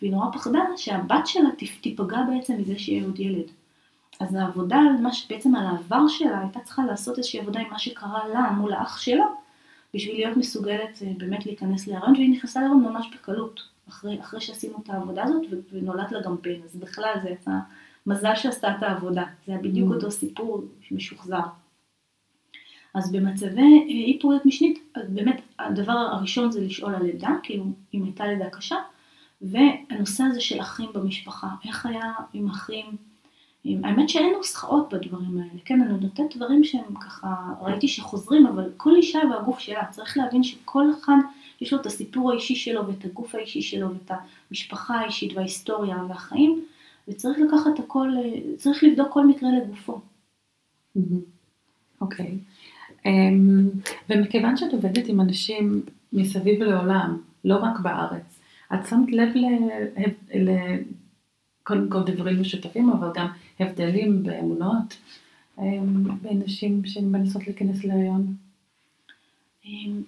[0.00, 1.48] והיא נורא פחדה שהבת שלה
[1.80, 3.50] תיפגע בעצם מזה שיהיה עוד ילד.
[4.22, 7.78] אז העבודה על מה שבעצם על העבר שלה הייתה צריכה לעשות איזושהי עבודה עם מה
[7.78, 9.26] שקרה לה מול האח שלה,
[9.94, 14.78] בשביל להיות מסוגלת אה, באמת להיכנס להיריון, והיא נכנסה להיריון ממש בקלות, אחרי, אחרי שעשינו
[14.84, 17.50] את העבודה הזאת, ונולד לה גם בן, אז בכלל זה יצא
[18.06, 19.94] מזל שעשתה את העבודה, זה היה בדיוק mm.
[19.94, 21.40] אותו סיפור משוחזר.
[22.94, 28.04] אז במצבי אה, אי פוריות משנית, באמת הדבר הראשון זה לשאול על לידה, כאילו אם
[28.04, 28.76] הייתה לידה קשה,
[29.42, 32.96] והנושא הזה של אחים במשפחה, איך היה עם אחים,
[33.64, 38.96] האמת שאין נוסחאות בדברים האלה, כן, אני נותנת דברים שהם ככה, ראיתי שחוזרים, אבל כל
[38.96, 41.16] אישה והגוף שלה, צריך להבין שכל אחד
[41.60, 44.10] יש לו את הסיפור האישי שלו ואת הגוף האישי שלו ואת
[44.50, 46.64] המשפחה האישית וההיסטוריה והחיים,
[47.08, 48.08] וצריך לקחת הכל,
[48.56, 50.00] צריך לבדוק כל מקרה לגופו.
[52.00, 52.38] אוקיי.
[53.06, 53.68] אמ,
[54.10, 58.40] ומכיוון שאת עובדת עם אנשים מסביב לעולם, לא רק בארץ,
[58.74, 59.28] את שמת לב.
[61.62, 63.26] קודם כל דברים משותפים, אבל גם
[63.60, 64.96] הבדלים באמונות
[65.58, 68.34] אמ, בין נשים שמנסות להיכנס להריון?
[69.64, 70.02] אמ,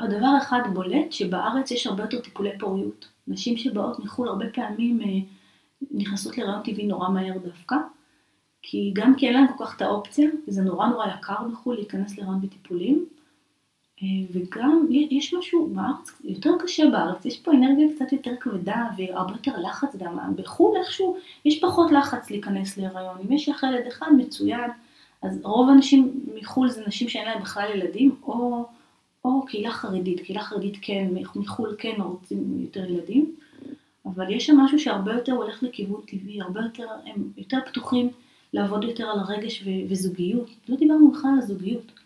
[0.00, 3.08] הדבר אחד בולט, שבארץ יש הרבה יותר טיפולי פוריות.
[3.28, 5.06] נשים שבאות מחו"ל הרבה פעמים אה,
[5.90, 7.76] נכנסות להריון טבעי נורא מהר דווקא,
[8.62, 12.18] כי גם כי אין להם כל כך את האופציה, וזה נורא נורא יקר בחו"ל להיכנס
[12.18, 13.19] להריון בטיפולים, אה,
[14.32, 19.52] וגם יש משהו בארץ, יותר קשה בארץ, יש פה אנרגיה קצת יותר כבדה והרבה יותר
[19.60, 24.70] לחץ גם, בחו"ל איכשהו יש פחות לחץ להיכנס להיריון, אם יש לך ילד אחד מצוין,
[25.22, 28.64] אז רוב האנשים מחו"ל זה נשים שאין להם בכלל ילדים, או,
[29.24, 33.34] או קהילה חרדית, קהילה חרדית כן, מחו"ל כן רוצים יותר ילדים,
[34.06, 38.10] אבל יש שם משהו שהרבה יותר הולך לכיוון טבעי, הרבה יותר, הם יותר פתוחים
[38.52, 41.99] לעבוד יותר על הרגש וזוגיות, לא דיברנו בכלל על הזוגיות.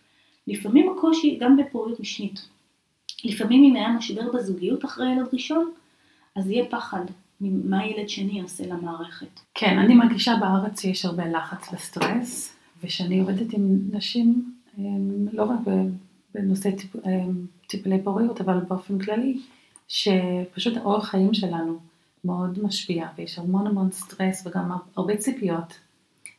[0.46, 2.48] לפעמים הקושי גם בפוריות משנית.
[3.24, 5.70] לפעמים אם היה משבר בזוגיות אחרי ילד ראשון,
[6.36, 7.04] אז יהיה פחד
[7.40, 9.40] ממה ילד שני יעשה למערכת.
[9.54, 15.58] כן, אני מרגישה בארץ שיש הרבה לחץ וסטרס, ושאני עובדת עם נשים, אמ, לא רק
[16.34, 19.40] בנושא טיפ, אמ, טיפולי פוריות, אבל באופן כללי,
[19.88, 21.78] שפשוט האורח חיים שלנו
[22.24, 25.78] מאוד משפיע, ויש המון המון סטרס וגם הרבה ציפיות.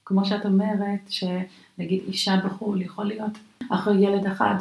[0.06, 3.32] כמו שאת אומרת, שנגיד אישה בחו"ל יכול להיות
[3.70, 4.56] אחרי ילד אחד,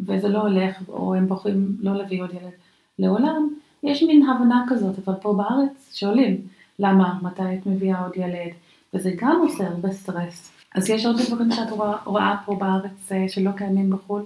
[0.00, 2.52] וזה לא הולך, או הם בוחרים לא להביא עוד ילד
[2.98, 3.48] לעולם,
[3.82, 6.40] יש מין הבנה כזאת, אבל פה בארץ שואלים,
[6.78, 8.52] למה, מתי את מביאה עוד ילד,
[8.94, 10.52] וזה גם עושה הרבה סטרס.
[10.74, 11.70] אז יש עוד דברים שאת
[12.04, 14.24] רואה פה בארץ אה, שלא קיימים בחו"ל?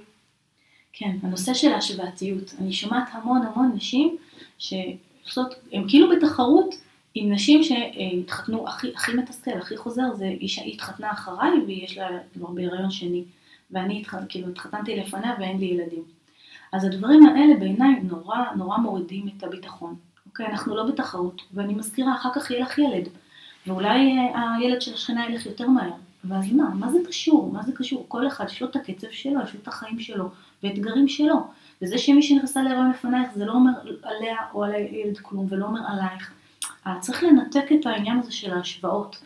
[0.93, 2.55] כן, הנושא של ההשוואתיות.
[2.61, 4.17] אני שומעת המון המון נשים
[4.59, 6.75] שעושות, הן כאילו בתחרות
[7.19, 12.51] עם נשים שהתחתנו, הכי, הכי מתסכל, הכי חוזר, זה אישה, התחתנה אחריי ויש לה כבר
[12.51, 13.25] בהיריון שני.
[13.71, 16.03] ואני כאילו התחתנתי לפניה ואין לי ילדים.
[16.73, 19.95] אז הדברים האלה בעיניי נורא נורא מורידים את הביטחון.
[20.27, 23.09] אוקיי, אנחנו לא בתחרות, ואני מזכירה, אחר כך יהיה לך ילד,
[23.67, 25.93] ואולי אה, הילד של השכנה ילך יותר מהר.
[26.25, 26.69] ואז מה?
[26.75, 27.53] מה זה קשור?
[27.53, 28.05] מה זה קשור?
[28.09, 30.29] כל אחד יש לו את הקצב שלו, יש לו את החיים שלו,
[30.63, 31.47] ואתגרים שלו.
[31.83, 33.71] וזה שמי שנכנסה להיריון לפנייך זה לא אומר
[34.03, 36.36] עליה או על הילד כלום, ולא אומר עלייך.
[36.87, 39.17] אה, צריך לנתק את העניין הזה של ההשוואות.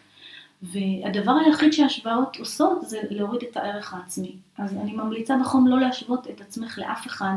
[0.63, 4.37] והדבר היחיד שהשוואות עושות זה להוריד את הערך העצמי.
[4.59, 7.35] אז אני ממליצה בחום לא להשוות את עצמך לאף אחד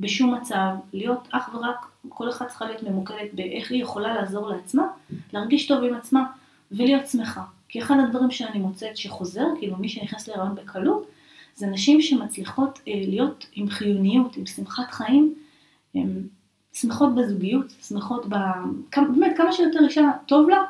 [0.00, 4.86] בשום מצב, להיות אך ורק, כל אחת צריכה להיות ממוקדת באיך היא יכולה לעזור לעצמה,
[5.32, 6.24] להרגיש טוב עם עצמה
[6.72, 7.42] ולהיות שמחה.
[7.68, 11.06] כי אחד הדברים שאני מוצאת שחוזר, כאילו מי שנכנס להיריון בקלות,
[11.54, 15.34] זה נשים שמצליחות אה, להיות עם חיוניות, עם שמחת חיים,
[15.94, 16.22] הן
[16.80, 18.34] שמחות בזוגיות, שמחות ב...
[18.96, 20.62] באמת, כמה שיותר אישה טוב לה,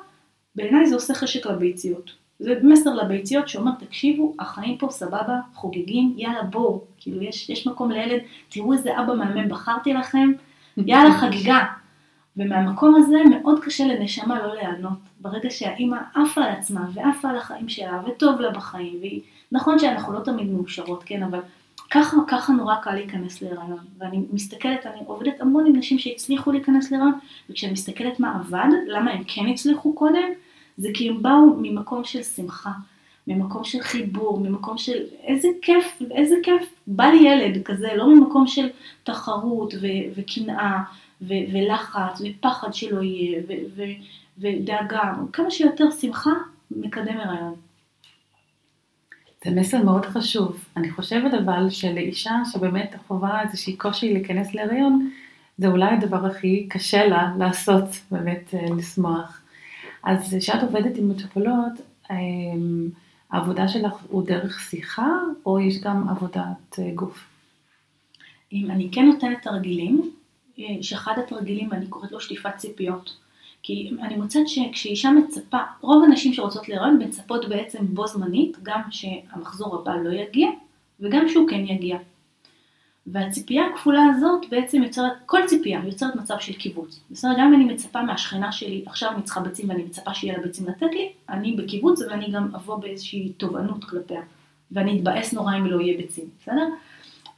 [0.55, 2.11] בעיניי זה עושה חשק לביציות.
[2.39, 7.91] זה מסר לביציות שאומר, תקשיבו, החיים פה סבבה, חוגגים, יאללה בואו, כאילו יש, יש מקום
[7.91, 10.33] לילד, תראו איזה אבא מהמם בחרתי לכם,
[10.77, 11.65] יאללה חגיגה.
[12.37, 14.99] ומהמקום הזה מאוד קשה לנשמה לא להיענות.
[15.21, 19.21] ברגע שהאימא עפה על עצמה ועפה על החיים שלה וטוב לה בחיים, והיא,
[19.53, 21.41] נכון שאנחנו לא תמיד מאושרות, כן, אבל
[21.91, 23.79] ככה, ככה נורא קל להיכנס להיריון.
[23.99, 27.13] ואני מסתכלת, אני עובדת המון עם נשים שהצליחו להיכנס להיריון,
[27.51, 30.29] וכשאני מסתכלת מה עבד, למה הם כן הצליחו קודם,
[30.79, 32.71] זה כי הם באו ממקום של שמחה,
[33.27, 38.47] ממקום של חיבור, ממקום של איזה כיף, איזה כיף, בא לי ילד כזה, לא ממקום
[38.47, 38.69] של
[39.05, 39.75] תחרות
[40.17, 40.83] וקנאה
[41.23, 43.43] ולחץ ופחד שלא יהיה
[44.39, 46.31] ודאגה, כמה שיותר שמחה
[46.71, 47.66] מקדם הריון.
[49.47, 50.65] זה מסר מאוד חשוב.
[50.77, 55.11] אני חושבת אבל שלאישה שבאמת חווה איזושהי קושי להיכנס להריון,
[55.59, 59.41] זה אולי הדבר הכי קשה לה לעשות, באמת אה, לשמוח.
[60.05, 61.73] אז כשאת עובדת עם מטופלות,
[62.11, 62.89] אמ,
[63.31, 65.11] העבודה שלך הוא דרך שיחה,
[65.47, 67.25] או יש גם עבודת אה, גוף?
[68.53, 70.11] אם אני כן נותנת תרגילים,
[70.81, 73.17] שאחד התרגילים, אני קוראת לו שטיפת ציפיות.
[73.67, 79.77] כי אני מוצאת שכשאישה מצפה, רוב הנשים שרוצות להיריון מצפות בעצם בו זמנית, גם שהמחזור
[79.77, 80.49] הבא לא יגיע,
[81.01, 81.99] וגם שהוא כן יגיע.
[83.07, 87.01] והציפייה הכפולה הזאת בעצם יוצרת, כל ציפייה יוצרת מצב של קיבוץ.
[87.11, 90.43] בסדר, גם אם אני מצפה מהשכנה שלי, עכשיו אני צריכה ביצים ואני מצפה שיהיה לה
[90.43, 94.21] ביצים לתת לי, אני בקיבוץ ואני גם אבוא באיזושהי תובענות כלפיה.
[94.73, 96.69] ואני אתבאס נורא אם לא יהיה ביצים, בסדר?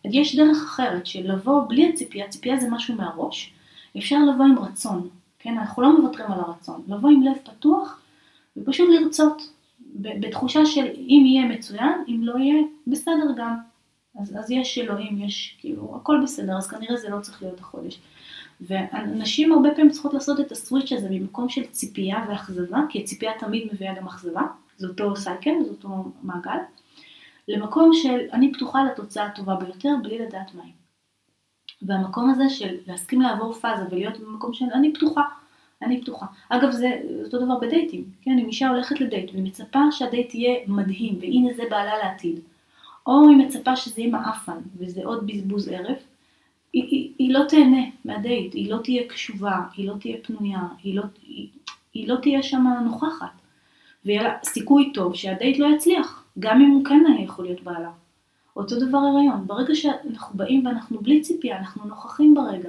[0.04, 3.52] יש דרך אחרת של לבוא בלי הציפייה, ציפייה זה משהו מהראש,
[3.96, 5.58] אפשר לבוא עם רצון, כן?
[5.58, 8.00] אנחנו לא מוותרים על הרצון, לבוא עם לב פתוח
[8.56, 9.52] ופשוט לרצות,
[9.94, 13.56] בתחושה של אם יהיה מצוין, אם לא יהיה, בסדר גם.
[14.20, 18.00] אז, אז יש אלוהים, יש כאילו, הכל בסדר, אז כנראה זה לא צריך להיות החודש.
[18.60, 23.68] ונשים הרבה פעמים צריכות לעשות את הסוויץ' הזה ממקום של ציפייה ואכזבה, כי הציפייה תמיד
[23.72, 24.42] מביאה גם אכזבה,
[24.76, 26.58] זה אותו סייקל, זה אותו מעגל,
[27.48, 30.72] למקום של אני פתוחה לתוצאה הטובה ביותר בלי לדעת מהי.
[31.82, 35.22] והמקום הזה של להסכים לעבור פאזה ולהיות במקום של אני פתוחה,
[35.82, 36.26] אני פתוחה.
[36.48, 38.38] אגב, זה אותו דבר בדייטים, כן?
[38.38, 42.40] אם אישה הולכת לדייט ומצפה שהדייט יהיה מדהים, והנה זה בעלה לעתיד,
[43.06, 45.96] או היא מצפה שזה יהיה מעפן, וזה עוד בזבוז ערב,
[46.72, 50.94] היא, היא, היא לא תהנה מהדייט, היא לא תהיה קשובה, היא לא תהיה פנויה, היא
[50.94, 51.48] לא, היא,
[51.94, 53.40] היא לא תהיה שם נוכחת.
[54.04, 57.90] ויהיה לה סיכוי טוב שהדייט לא יצליח, גם אם הוא כן יכול להיות בעלה.
[58.58, 62.68] אותו דבר הריון, ברגע שאנחנו באים ואנחנו בלי ציפייה, אנחנו נוכחים ברגע,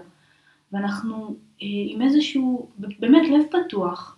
[0.71, 4.15] ואנחנו אה, עם איזשהו, באמת לב פתוח,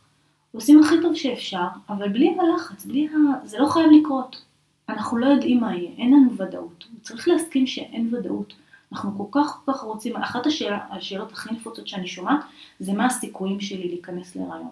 [0.51, 3.45] עושים הכי טוב שאפשר, אבל בלי הלחץ, בלי ה...
[3.45, 4.41] זה לא חייב לקרות.
[4.89, 6.87] אנחנו לא יודעים מה יהיה, אין לנו ודאות.
[7.01, 8.53] צריך להסכים שאין ודאות.
[8.91, 12.39] אנחנו כל כך כל כך רוצים, אחת השאל, השאלות הכי נפוצות שאני שומעת,
[12.79, 14.71] זה מה הסיכויים שלי להיכנס להיריון.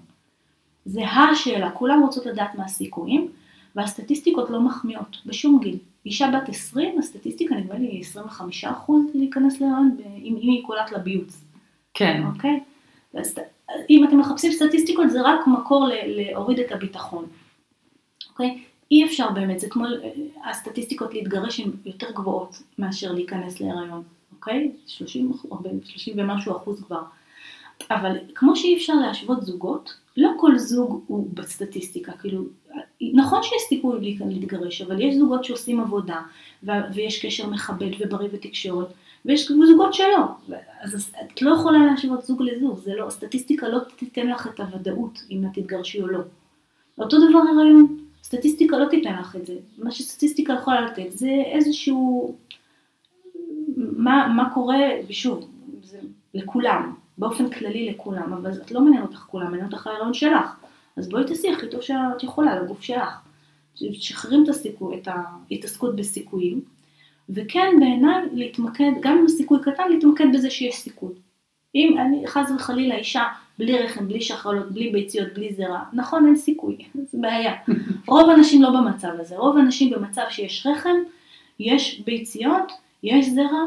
[0.86, 3.32] זה השאלה, כולם רוצות לדעת מה הסיכויים,
[3.76, 5.78] והסטטיסטיקות לא מחמיאות בשום גיל.
[6.06, 11.46] אישה בת 20, הסטטיסטיקה נדמה לי 25 אחוז להיכנס להיריון, אם היא קולט לביוץ.
[11.94, 12.24] כן.
[12.34, 12.60] אוקיי?
[13.14, 13.36] אז
[13.90, 17.26] אם אתם מחפשים סטטיסטיקות זה רק מקור להוריד את הביטחון.
[18.32, 18.64] אוקיי?
[18.92, 19.86] אי אפשר באמת, זה כמו
[20.46, 24.04] הסטטיסטיקות להתגרש הן יותר גבוהות מאשר להיכנס להיריון,
[24.36, 24.72] אוקיי?
[24.88, 25.32] 30,
[25.84, 27.02] 30 ומשהו אחוז כבר.
[27.92, 32.44] אבל כמו שאי אפשר להשוות זוגות, לא כל זוג הוא בסטטיסטיקה, כאילו,
[33.02, 36.22] נכון שיש סיכוי להתגרש, אבל יש זוגות שעושים עבודה,
[36.64, 38.88] ויש קשר מכבד ובריא ותקשורת,
[39.26, 40.26] ויש זוגות שלא.
[40.82, 45.24] אז את לא יכולה להשוות זוג לזוג, זה לא, הסטטיסטיקה לא תיתן לך את הוודאות
[45.32, 46.20] אם את תתגרשי או לא.
[46.98, 49.56] אותו דבר הריון, סטטיסטיקה לא תיתן לך את זה.
[49.78, 52.36] מה שסטטיסטיקה יכולה לתת זה איזשהו,
[53.78, 55.50] מה, מה קורה, ושוב,
[55.84, 56.00] זה
[56.34, 60.56] לכולם, באופן כללי לכולם, אבל את לא מעניין אותך כולם, מעניין אותך ההיריון שלך.
[60.98, 63.20] אז בואי תעשי הכי טוב שאת יכולה לגוף שלך.
[63.76, 66.62] תשחררים את, הסיכו, את ההתעסקות בסיכויים,
[67.30, 71.14] וכן בעיניי להתמקד, גם אם הסיכוי קטן, להתמקד בזה שיש סיכוי.
[71.76, 73.24] אם אני חס וחלילה אישה
[73.58, 76.78] בלי רחם, בלי שחלות, בלי ביציות, בלי זרע, נכון אין סיכוי,
[77.12, 77.54] זו בעיה.
[78.08, 80.96] רוב האנשים לא במצב הזה, רוב האנשים במצב שיש רחם,
[81.60, 82.72] יש ביציות,
[83.04, 83.64] יש זרע,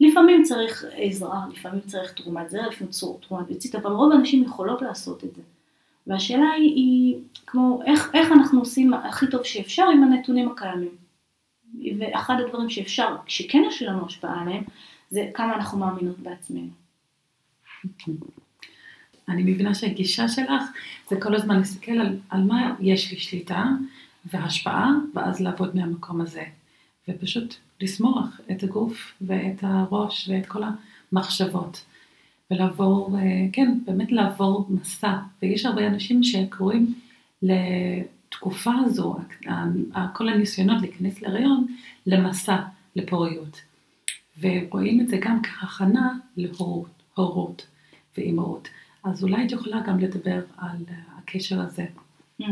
[0.00, 5.24] לפעמים צריך עזרה, לפעמים צריך תרומת זרע, לפעמים תרומת ביצית, אבל רוב האנשים יכולות לעשות
[5.24, 5.42] את זה.
[6.06, 10.96] והשאלה היא, היא כמו איך, איך אנחנו עושים הכי טוב שאפשר עם הנתונים הקיימים.
[11.98, 14.64] ואחד הדברים שאפשר, שכן יש לנו השפעה עליהם,
[15.10, 16.68] זה כמה אנחנו מאמינות בעצמנו.
[19.28, 20.62] אני מבינה שהגישה שלך
[21.10, 23.64] זה כל הזמן להסתכל על, על מה יש לי שליטה
[24.24, 26.44] והשפעה, ואז לעבוד מהמקום הזה.
[27.08, 30.62] ופשוט לשמוח את הגוף ואת הראש ואת כל
[31.12, 31.84] המחשבות.
[32.50, 35.18] ולעבור, אה, כן, באמת לעבור מסע.
[35.42, 36.94] ויש הרבה אנשים שקוראים
[37.42, 39.16] לתקופה הזו,
[40.14, 41.66] כל הניסיונות להיכנס להריון,
[42.06, 42.56] למסע,
[42.96, 43.60] לפוריות.
[44.40, 47.66] ורואים את זה גם כהכנה להורות, הורות
[48.16, 48.68] ואימהות.
[49.04, 50.84] אז אולי את יכולה גם לדבר על
[51.16, 51.86] הקשר הזה.
[52.42, 52.44] Mm,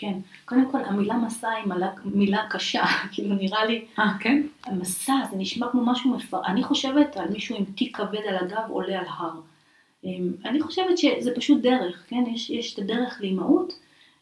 [0.00, 4.42] כן, קודם כל המילה מסע היא מילה, מילה קשה, כאילו נראה לי, אה, כן?
[4.64, 6.44] המסע זה נשמע כמו משהו מפר...
[6.46, 9.40] אני חושבת על מישהו עם תיק כבד על הגב עולה על הר.
[10.04, 12.24] אמ, אני חושבת שזה פשוט דרך, כן?
[12.26, 13.78] יש, יש את הדרך לאימהות,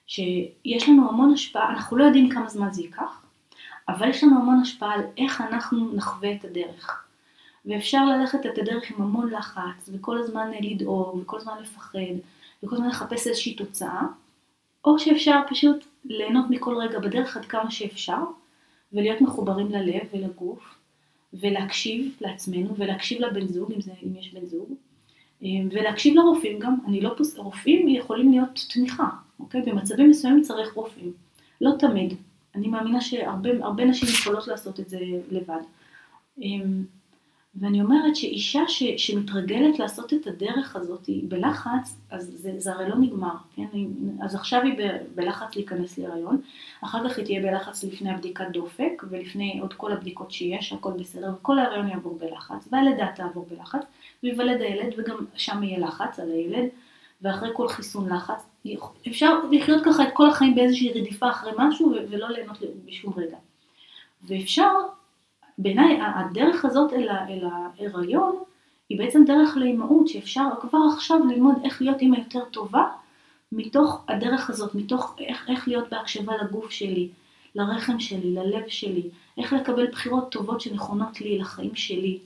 [0.06, 3.22] שיש לנו המון השפעה, אנחנו לא יודעים כמה זמן זה ייקח,
[3.88, 7.04] אבל יש לנו המון השפעה על איך אנחנו נחווה את הדרך.
[7.66, 11.98] ואפשר ללכת את הדרך עם המון לחץ, וכל הזמן לדאוג, וכל הזמן לפחד,
[12.62, 14.02] וכל הזמן לחפש איזושהי תוצאה,
[14.86, 18.22] או שאפשר פשוט ליהנות מכל רגע בדרך עד כמה שאפשר,
[18.92, 20.74] ולהיות מחוברים ללב ולגוף,
[21.32, 24.72] ולהקשיב לעצמנו, ולהקשיב לבן זוג, אם, זה, אם יש בן זוג,
[25.42, 27.38] ולהקשיב לרופאים גם, אני לא פוס...
[27.38, 29.08] רופאים יכולים להיות תמיכה,
[29.40, 29.62] אוקיי?
[29.62, 31.12] במצבים מסוימים צריך רופאים,
[31.60, 32.14] לא תמיד.
[32.54, 34.98] אני מאמינה שהרבה נשים יכולות לעשות את זה
[35.30, 35.60] לבד.
[37.60, 42.96] ואני אומרת שאישה ש, שמתרגלת לעשות את הדרך הזאת בלחץ, אז זה, זה הרי לא
[42.96, 43.66] נגמר, כן?
[44.22, 46.40] אז עכשיו היא ב, בלחץ להיכנס להיריון,
[46.80, 51.32] אחר כך היא תהיה בלחץ לפני הבדיקת דופק, ולפני עוד כל הבדיקות שיש, הכל בסדר,
[51.38, 53.80] וכל ההיריון יעבור בלחץ, והלידה תעבור בלחץ,
[54.22, 56.68] ויוולד הילד, וגם שם יהיה לחץ על הילד,
[57.22, 58.46] ואחרי כל חיסון לחץ,
[59.08, 63.36] אפשר לחיות ככה את כל החיים באיזושהי רדיפה אחרי משהו, ולא ליהנות בשום רגע.
[64.22, 64.70] ואפשר
[65.58, 67.08] בעיניי הדרך הזאת אל,
[67.52, 68.36] ההיריון
[68.88, 72.88] היא בעצם דרך לאימהות שאפשר כבר עכשיו ללמוד איך להיות אימא יותר טובה
[73.52, 77.08] מתוך הדרך הזאת, מתוך איך, איך להיות בהקשבה לגוף שלי,
[77.54, 79.02] לרחם שלי, ללב שלי,
[79.38, 82.18] איך לקבל בחירות טובות שנכונות לי, לחיים שלי,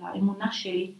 [0.00, 0.90] לאמונה שלי.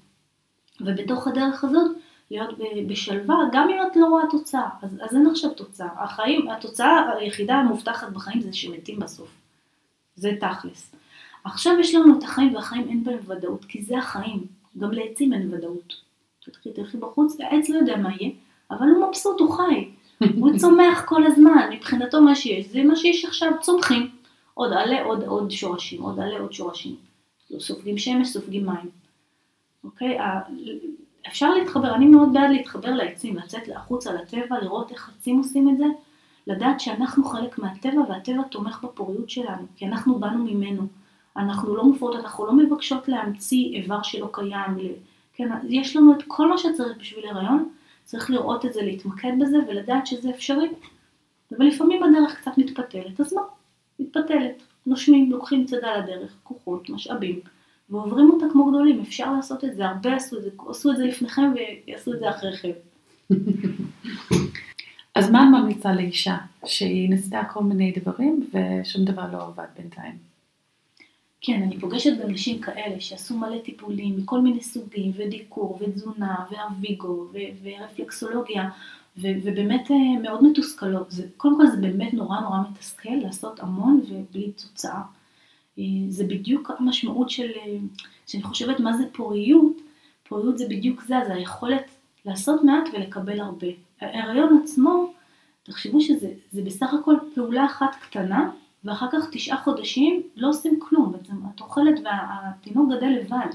[0.81, 1.97] ובתוך הדרך הזאת
[2.31, 5.89] להיות בשלווה, גם אם את לא רואה תוצאה, אז, אז אין עכשיו תוצאה.
[5.97, 9.29] החיים, התוצאה היחידה המובטחת בחיים זה שמתים בסוף.
[10.17, 10.95] זה תכלס.
[11.45, 14.47] עכשיו יש לנו את החיים והחיים אין בהם ודאות, כי זה החיים,
[14.79, 15.95] גם לעצים אין ודאות.
[16.45, 18.31] תלכי, תלכי בחוץ, העץ לא יודע מה יהיה,
[18.71, 19.89] אבל הוא מבסוט, הוא חי.
[20.41, 24.11] הוא צומח כל הזמן, מבחינתו מה שיש, זה מה שיש עכשיו, צומחים.
[24.55, 26.97] עוד עלה עוד, עוד שורשים, עוד עלה עוד שורשים.
[27.51, 28.91] לא סופגים שמש, סופגים מים.
[29.85, 30.19] אוקיי?
[31.29, 35.79] אפשר להתחבר, אני מאוד בעד להתחבר לעצים, לצאת החוצה לטבע, לראות איך עצים עושים את
[35.79, 35.85] זה,
[36.47, 40.83] לדעת שאנחנו חלק מהטבע והטבע תומך בפוריות שלנו, כי אנחנו באנו ממנו.
[41.37, 44.79] אנחנו לא מופרות, אנחנו לא מבקשות להמציא איבר שלא קיים,
[45.35, 47.69] כן, יש לנו את כל מה שצריך בשביל הריון,
[48.05, 50.69] צריך לראות את זה, להתמקד בזה ולדעת שזה אפשרי.
[51.53, 53.43] ולפעמים הדרך קצת מתפתלת, אז מה?
[53.99, 54.63] מתפתלת.
[54.87, 57.41] נושמים, לוקחים צדה לדרך, כוחות, משאבים,
[57.91, 61.05] ועוברים אותה כמו גדולים, אפשר לעשות את זה, הרבה עשו את זה, עשו את זה
[61.05, 62.71] לפניכם ויעשו את זה אחריכם.
[65.15, 70.30] אז מה את ממליצה לאישה שהיא ניסתה כל מיני דברים ושום דבר לא עובד בינתיים?
[71.41, 77.29] כן, אני פוגשת גם נשים כאלה שעשו מלא טיפולים מכל מיני סוגים, ודיקור, ותזונה, ואביגו,
[77.63, 78.69] ורפלקסולוגיה,
[79.17, 81.11] ובאמת אה, מאוד מתוסכלות.
[81.11, 85.03] זה, קודם כל זה באמת נורא נורא מתסכל לעשות המון ובלי תוצאה.
[85.79, 87.77] אה, זה בדיוק המשמעות של, אה,
[88.27, 89.77] שאני חושבת מה זה פוריות,
[90.29, 91.85] פוריות זה בדיוק זה, זה היכולת
[92.25, 93.67] לעשות מעט ולקבל הרבה.
[94.01, 95.13] ההריון עצמו,
[95.63, 98.51] תחשבו שזה בסך הכל פעולה אחת קטנה,
[98.85, 103.47] ואחר כך תשעה חודשים לא עושים כלום, בעצם את אוכלת והתינוק גדל לבד.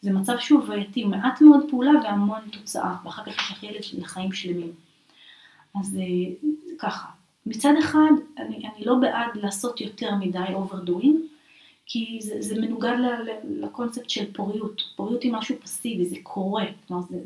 [0.00, 4.32] זה מצב שהוא בעייתי, מעט מאוד פעולה והמון תוצאה, ואחר כך יש לך ילד לחיים
[4.32, 4.72] שלמים.
[5.80, 7.08] אז אה, ככה,
[7.46, 11.16] מצד אחד אני, אני לא בעד לעשות יותר מדי overdoing,
[11.86, 12.96] כי זה, זה מנוגד
[13.44, 14.82] לקונספט של פוריות.
[14.96, 16.64] פוריות היא משהו פסיבי, זה קורה.
[16.88, 17.18] כלומר, זה,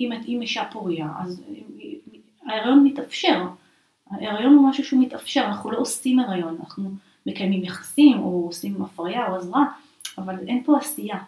[0.00, 1.42] אם, אם אישה פוריה, אז
[2.46, 3.46] ההיריון מתאפשר,
[4.12, 6.90] ההיריון הוא משהו שהוא מתאפשר, אנחנו לא עושים הריון, אנחנו
[7.26, 9.64] מקיימים יחסים או עושים הפריה או עזרה,
[10.18, 11.18] אבל אין פה עשייה.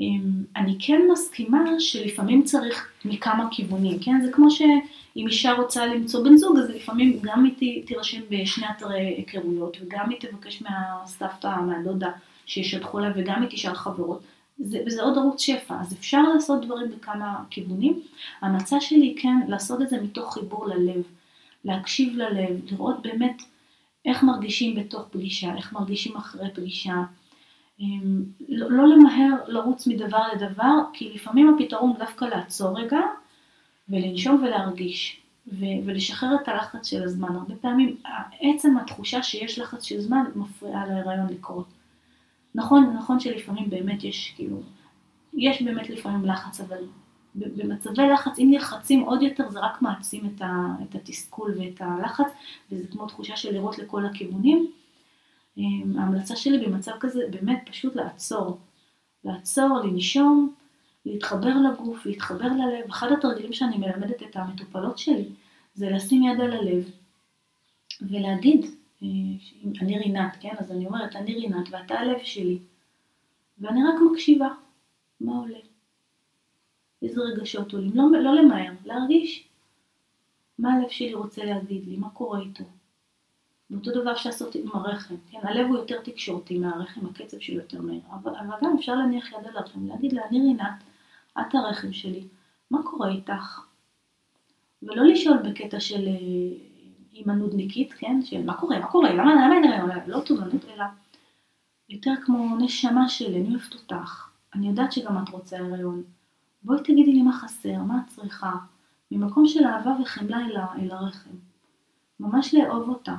[0.00, 4.20] אמ, אני כן מסכימה שלפעמים צריך מכמה כיוונים, כן?
[4.24, 9.00] זה כמו שאם אישה רוצה למצוא בן זוג, אז לפעמים גם היא תירשם בשני אתרי
[9.00, 12.10] היכרויות, וגם היא תבקש מהסבתא, מהדודה
[12.46, 14.20] שישדחו לה, וגם היא תשאל חברות.
[14.58, 18.00] זה, וזה עוד ערוץ שפע, אז אפשר לעשות דברים בכמה כיוונים.
[18.42, 21.02] ההמלצה שלי כן לעשות את זה מתוך חיבור ללב.
[21.68, 23.42] להקשיב ללב, לראות באמת
[24.04, 26.94] איך מרגישים בתוך פגישה, איך מרגישים אחרי פגישה.
[27.80, 33.00] אמ, לא, לא למהר לרוץ מדבר לדבר, כי לפעמים הפתרון דווקא לעצור רגע
[33.88, 35.20] ולנשום ולהרגיש
[35.84, 37.34] ולשחרר את הלחץ של הזמן.
[37.34, 37.96] הרבה פעמים
[38.40, 41.66] עצם התחושה שיש לחץ של זמן מפריעה להיריון לקרות.
[42.54, 44.60] נכון, נכון שלפעמים באמת יש כאילו,
[45.34, 46.84] יש באמת לפעמים לחץ, אבל
[47.38, 52.26] במצבי לחץ, אם נלחצים עוד יותר זה רק מעצים את, ה, את התסכול ואת הלחץ,
[52.72, 54.70] וזה כמו תחושה של לראות לכל הכיוונים.
[55.58, 58.58] אמ, ההמלצה שלי במצב כזה באמת פשוט לעצור.
[59.24, 60.54] לעצור, לנשום,
[61.06, 62.84] להתחבר לגוף, להתחבר ללב.
[62.90, 65.28] אחד התרגילים שאני מלמדת את המטופלות שלי
[65.74, 66.90] זה לשים יד על הלב
[68.00, 68.66] ולהגיד,
[69.02, 69.08] אה,
[69.80, 70.54] אני רינת, כן?
[70.58, 72.58] אז אני אומרת, אני רינת ואתה הלב שלי,
[73.58, 74.48] ואני רק מקשיבה
[75.20, 75.67] מה עולה.
[77.02, 79.48] איזה רגשות עולים, לא, לא למהר, להרגיש
[80.58, 82.64] מה הלב שלי רוצה להגיד לי, מה קורה איתו.
[83.70, 87.82] ואותו דבר אפשר לעשות עם הרחם, כן, הלב הוא יותר תקשורתי מהרחם, הקצב שלו יותר
[87.82, 90.82] מהיר, אבל, אבל גם אפשר להניח יד על הרחם, להגיד לה, אני רינת,
[91.40, 92.24] את הרחם שלי,
[92.70, 93.60] מה קורה איתך?
[94.82, 96.12] ולא לשאול בקטע של אה,
[97.12, 100.84] אימא נודניקית, כן, של מה קורה, מה קורה, למה, למה אין הריון, לא תובנות, אלא
[101.88, 106.02] יותר כמו נשמה שלי, אני אוהבת אותך, אני יודעת שגם את רוצה הריון.
[106.62, 108.52] בואי תגידי לי מה חסר, מה את צריכה,
[109.10, 111.30] ממקום של אהבה וחמלה אל, אל הרחם.
[112.20, 113.16] ממש לאהוב אותה.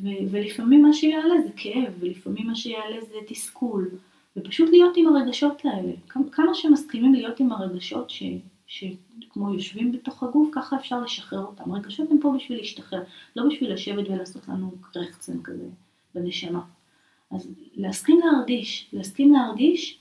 [0.00, 3.90] ו- ולפעמים מה שיעלה זה כאב, ולפעמים מה שיעלה זה תסכול,
[4.36, 5.92] ופשוט להיות עם הרגשות האלה.
[6.08, 8.22] כמה שמסכימים להיות עם הרגשות ש,
[8.66, 11.72] שכמו יושבים בתוך הגוף, ככה אפשר לשחרר אותם.
[11.72, 13.02] הרגשות הם פה בשביל להשתחרר,
[13.36, 15.68] לא בשביל לשבת ולעשות לנו קרחצן כזה
[16.14, 16.60] בנשמה.
[17.30, 19.98] אז להסכים להרגיש, להסכים להרגיש,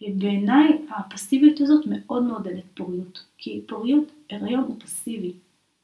[0.00, 3.24] בעיניי הפסיביות הזאת מאוד מעודדת פוריות.
[3.38, 5.32] כי פוריות, הריון הוא פסיבי,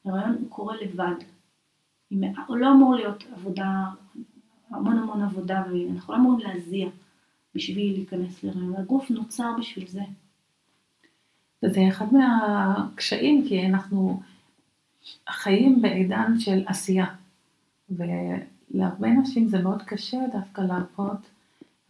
[0.05, 1.15] הריון הוא קורה לבד.
[2.47, 3.83] הוא לא אמור להיות עבודה,
[4.69, 6.89] המון המון עבודה, ואנחנו לא אמורים להזיע
[7.55, 8.75] בשביל להיכנס להריון.
[8.75, 10.01] הגוף נוצר בשביל זה.
[11.63, 14.21] וזה אחד מהקשיים, כי אנחנו
[15.29, 17.05] חיים בעידן של עשייה.
[17.89, 21.17] ולהרבה נשים זה מאוד קשה דווקא לעבוד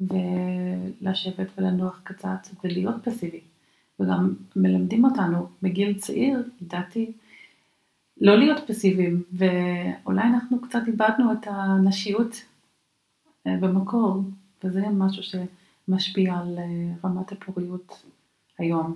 [0.01, 3.41] ולשבת ולנוח קצת ולהיות פסיבי.
[3.99, 7.11] וגם מלמדים אותנו בגיל צעיר, לדעתי,
[8.21, 12.45] לא להיות פסיביים, ואולי אנחנו קצת איבדנו את הנשיות
[13.47, 14.21] אה, במקור,
[14.63, 16.63] וזה משהו שמשפיע על אה,
[17.03, 18.03] רמת הפוריות
[18.57, 18.95] היום.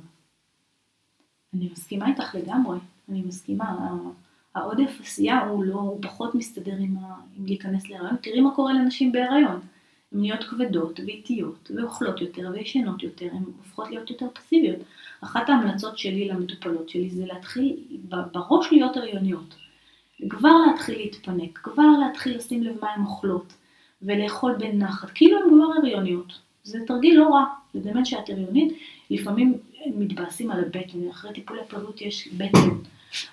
[1.54, 2.80] אני מסכימה איתך לגמרי,
[3.10, 3.98] אני מסכימה.
[4.56, 8.16] העודף עשייה הוא לא, הוא פחות מסתדר עם, ה, עם להיכנס להיריון.
[8.22, 9.60] תראי מה קורה לנשים בהיריון.
[10.12, 14.80] הן נהיות כבדות ואיטיות ואוכלות יותר וישנות יותר, הן הופכות להיות יותר פסיביות.
[15.22, 17.78] אחת ההמלצות שלי למטופלות שלי זה להתחיל
[18.32, 19.56] בראש להיות הריוניות.
[20.30, 23.54] כבר להתחיל להתפנק, כבר להתחיל לשים לב מה הן אוכלות
[24.02, 26.34] ולאכול בנחת, כאילו הן כבר הריוניות.
[26.64, 28.74] זה תרגיל לא רע, לדמיין שאת הריונית,
[29.10, 32.70] לפעמים מתבאסים על הבטן, אחרי טיפולי פריאות יש בטן.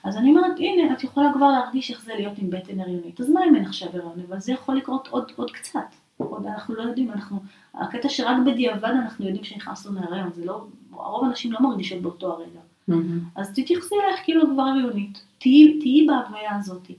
[0.04, 3.20] אז אני אומרת, הנה, את יכולה כבר להרגיש איך זה להיות עם בטן הריונית.
[3.20, 4.20] אז מה אם אין עכשיו הריון?
[4.28, 5.94] אבל זה יכול לקרות עוד, עוד קצת.
[6.18, 7.38] עוד אנחנו לא יודעים, אנחנו,
[7.74, 12.60] הקטע שרק בדיעבד אנחנו יודעים שנכנסנו להריון, זה לא, רוב האנשים לא מרגישות באותו הרגע.
[12.90, 12.92] Mm-hmm.
[13.36, 16.90] אז תתייחסי אלייך כאילו כבר הריונית, תהיי, בהוויה הזאת.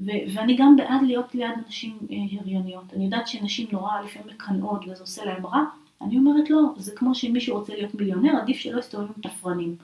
[0.00, 2.84] ו- ואני גם בעד להיות ליד נשים אה, הריוניות.
[2.96, 5.62] אני יודעת שנשים נורא לפעמים מקנאות וזה עושה להם רע,
[6.02, 9.76] אני אומרת לא, זה כמו שמישהו רוצה להיות מיליונר, עדיף שלא יסתובב עם תפרנים.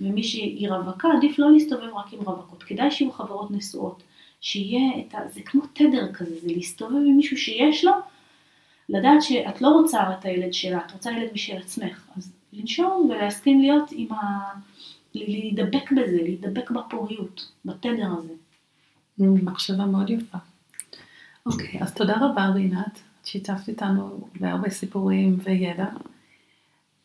[0.00, 2.62] ומי שהיא רווקה, עדיף לא להסתובב רק עם רווקות.
[2.62, 4.02] כדאי שיהיו חברות נשואות.
[4.46, 5.18] שיהיה את ה...
[5.28, 7.92] זה כמו תדר כזה, זה להסתובב עם מישהו שיש לו,
[8.88, 12.08] לדעת שאת לא רוצה את הילד שלה, את רוצה ילד משל עצמך.
[12.16, 14.52] אז לנשום ולהסכים להיות עם ה...
[15.14, 18.32] להידבק בזה, להידבק בפוריות, בתדר הזה.
[19.18, 20.38] מחשבה מאוד יפה.
[21.46, 25.86] אוקיי, אז תודה רבה רינת, שיתפת איתנו בהרבה סיפורים וידע.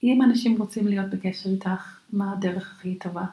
[0.03, 3.25] אם אנשים רוצים להיות בקשר איתך, מה הדרך הכי טובה?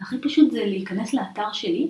[0.00, 1.88] הכי פשוט זה להיכנס לאתר שלי,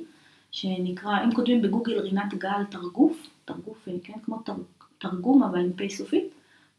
[0.52, 4.54] שנקרא, אם כותבים בגוגל רינת גל תרגוף, תרגוף, כן, כמו תר,
[4.98, 6.24] תרגום אבל עם פ' סופית,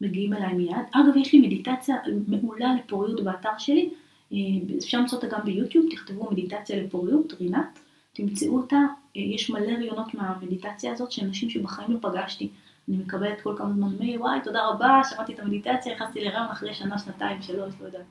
[0.00, 0.76] מגיעים אליי מיד.
[0.92, 1.96] אגב, יש לי מדיטציה
[2.28, 3.90] מעולה לפוריות באתר שלי,
[4.32, 4.38] אה,
[4.78, 7.78] אפשר למצוא אותה גם ביוטיוב, תכתבו מדיטציה לפוריות, רינת,
[8.12, 8.76] תמצאו אותה,
[9.16, 12.48] אה, יש מלא רעיונות מהמדיטציה הזאת של נשים שבחיים לא פגשתי.
[12.88, 16.74] אני מקבלת כל כמה זמן מייל, וואי, תודה רבה, שמעתי את המדיטציה, נכנסתי להיריון אחרי
[16.74, 18.04] שנה, שנתיים, שלוש, לא יודעת.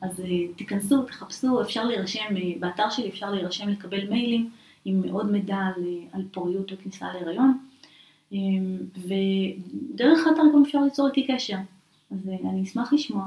[0.00, 4.50] אז uh, תיכנסו, תחפשו, אפשר להירשם, באתר שלי אפשר להירשם לקבל מיילים
[4.84, 7.58] עם עוד מידע על, uh, על פוריות וכניסה להיריון.
[8.32, 8.36] Um,
[8.96, 11.56] ודרך האתר גם אפשר ליצור איתי קשר.
[12.10, 13.26] אז uh, אני אשמח לשמוע,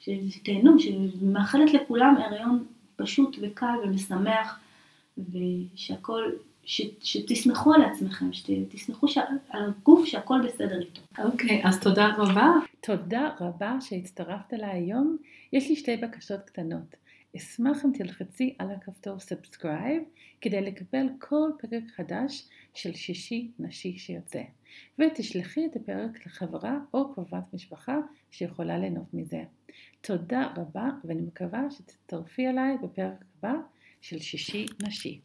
[0.00, 2.64] שתהנו, שמאחלת לכולם הריון
[2.96, 4.58] פשוט וקל ומשמח,
[5.18, 6.34] ושהכול
[6.64, 9.18] ש, שתסמכו על עצמכם, שתסמכו ש,
[9.48, 11.00] על הגוף שהכל בסדר איתו.
[11.18, 12.52] אוקיי, okay, אז תודה רבה.
[12.80, 15.16] תודה רבה שהצטרפת אליי היום.
[15.52, 16.96] יש לי שתי בקשות קטנות.
[17.36, 20.02] אשמח אם תלחצי על הכפתור subscribe
[20.40, 24.42] כדי לקבל כל פרק חדש של שישי נשי שיוצא.
[24.98, 27.98] ותשלחי את הפרק לחברה או קרובת משפחה
[28.30, 29.44] שיכולה ליהנות מזה.
[30.00, 33.54] תודה רבה ואני מקווה שתצטרפי אליי בפרק הבא
[34.00, 35.20] של שישי נשי.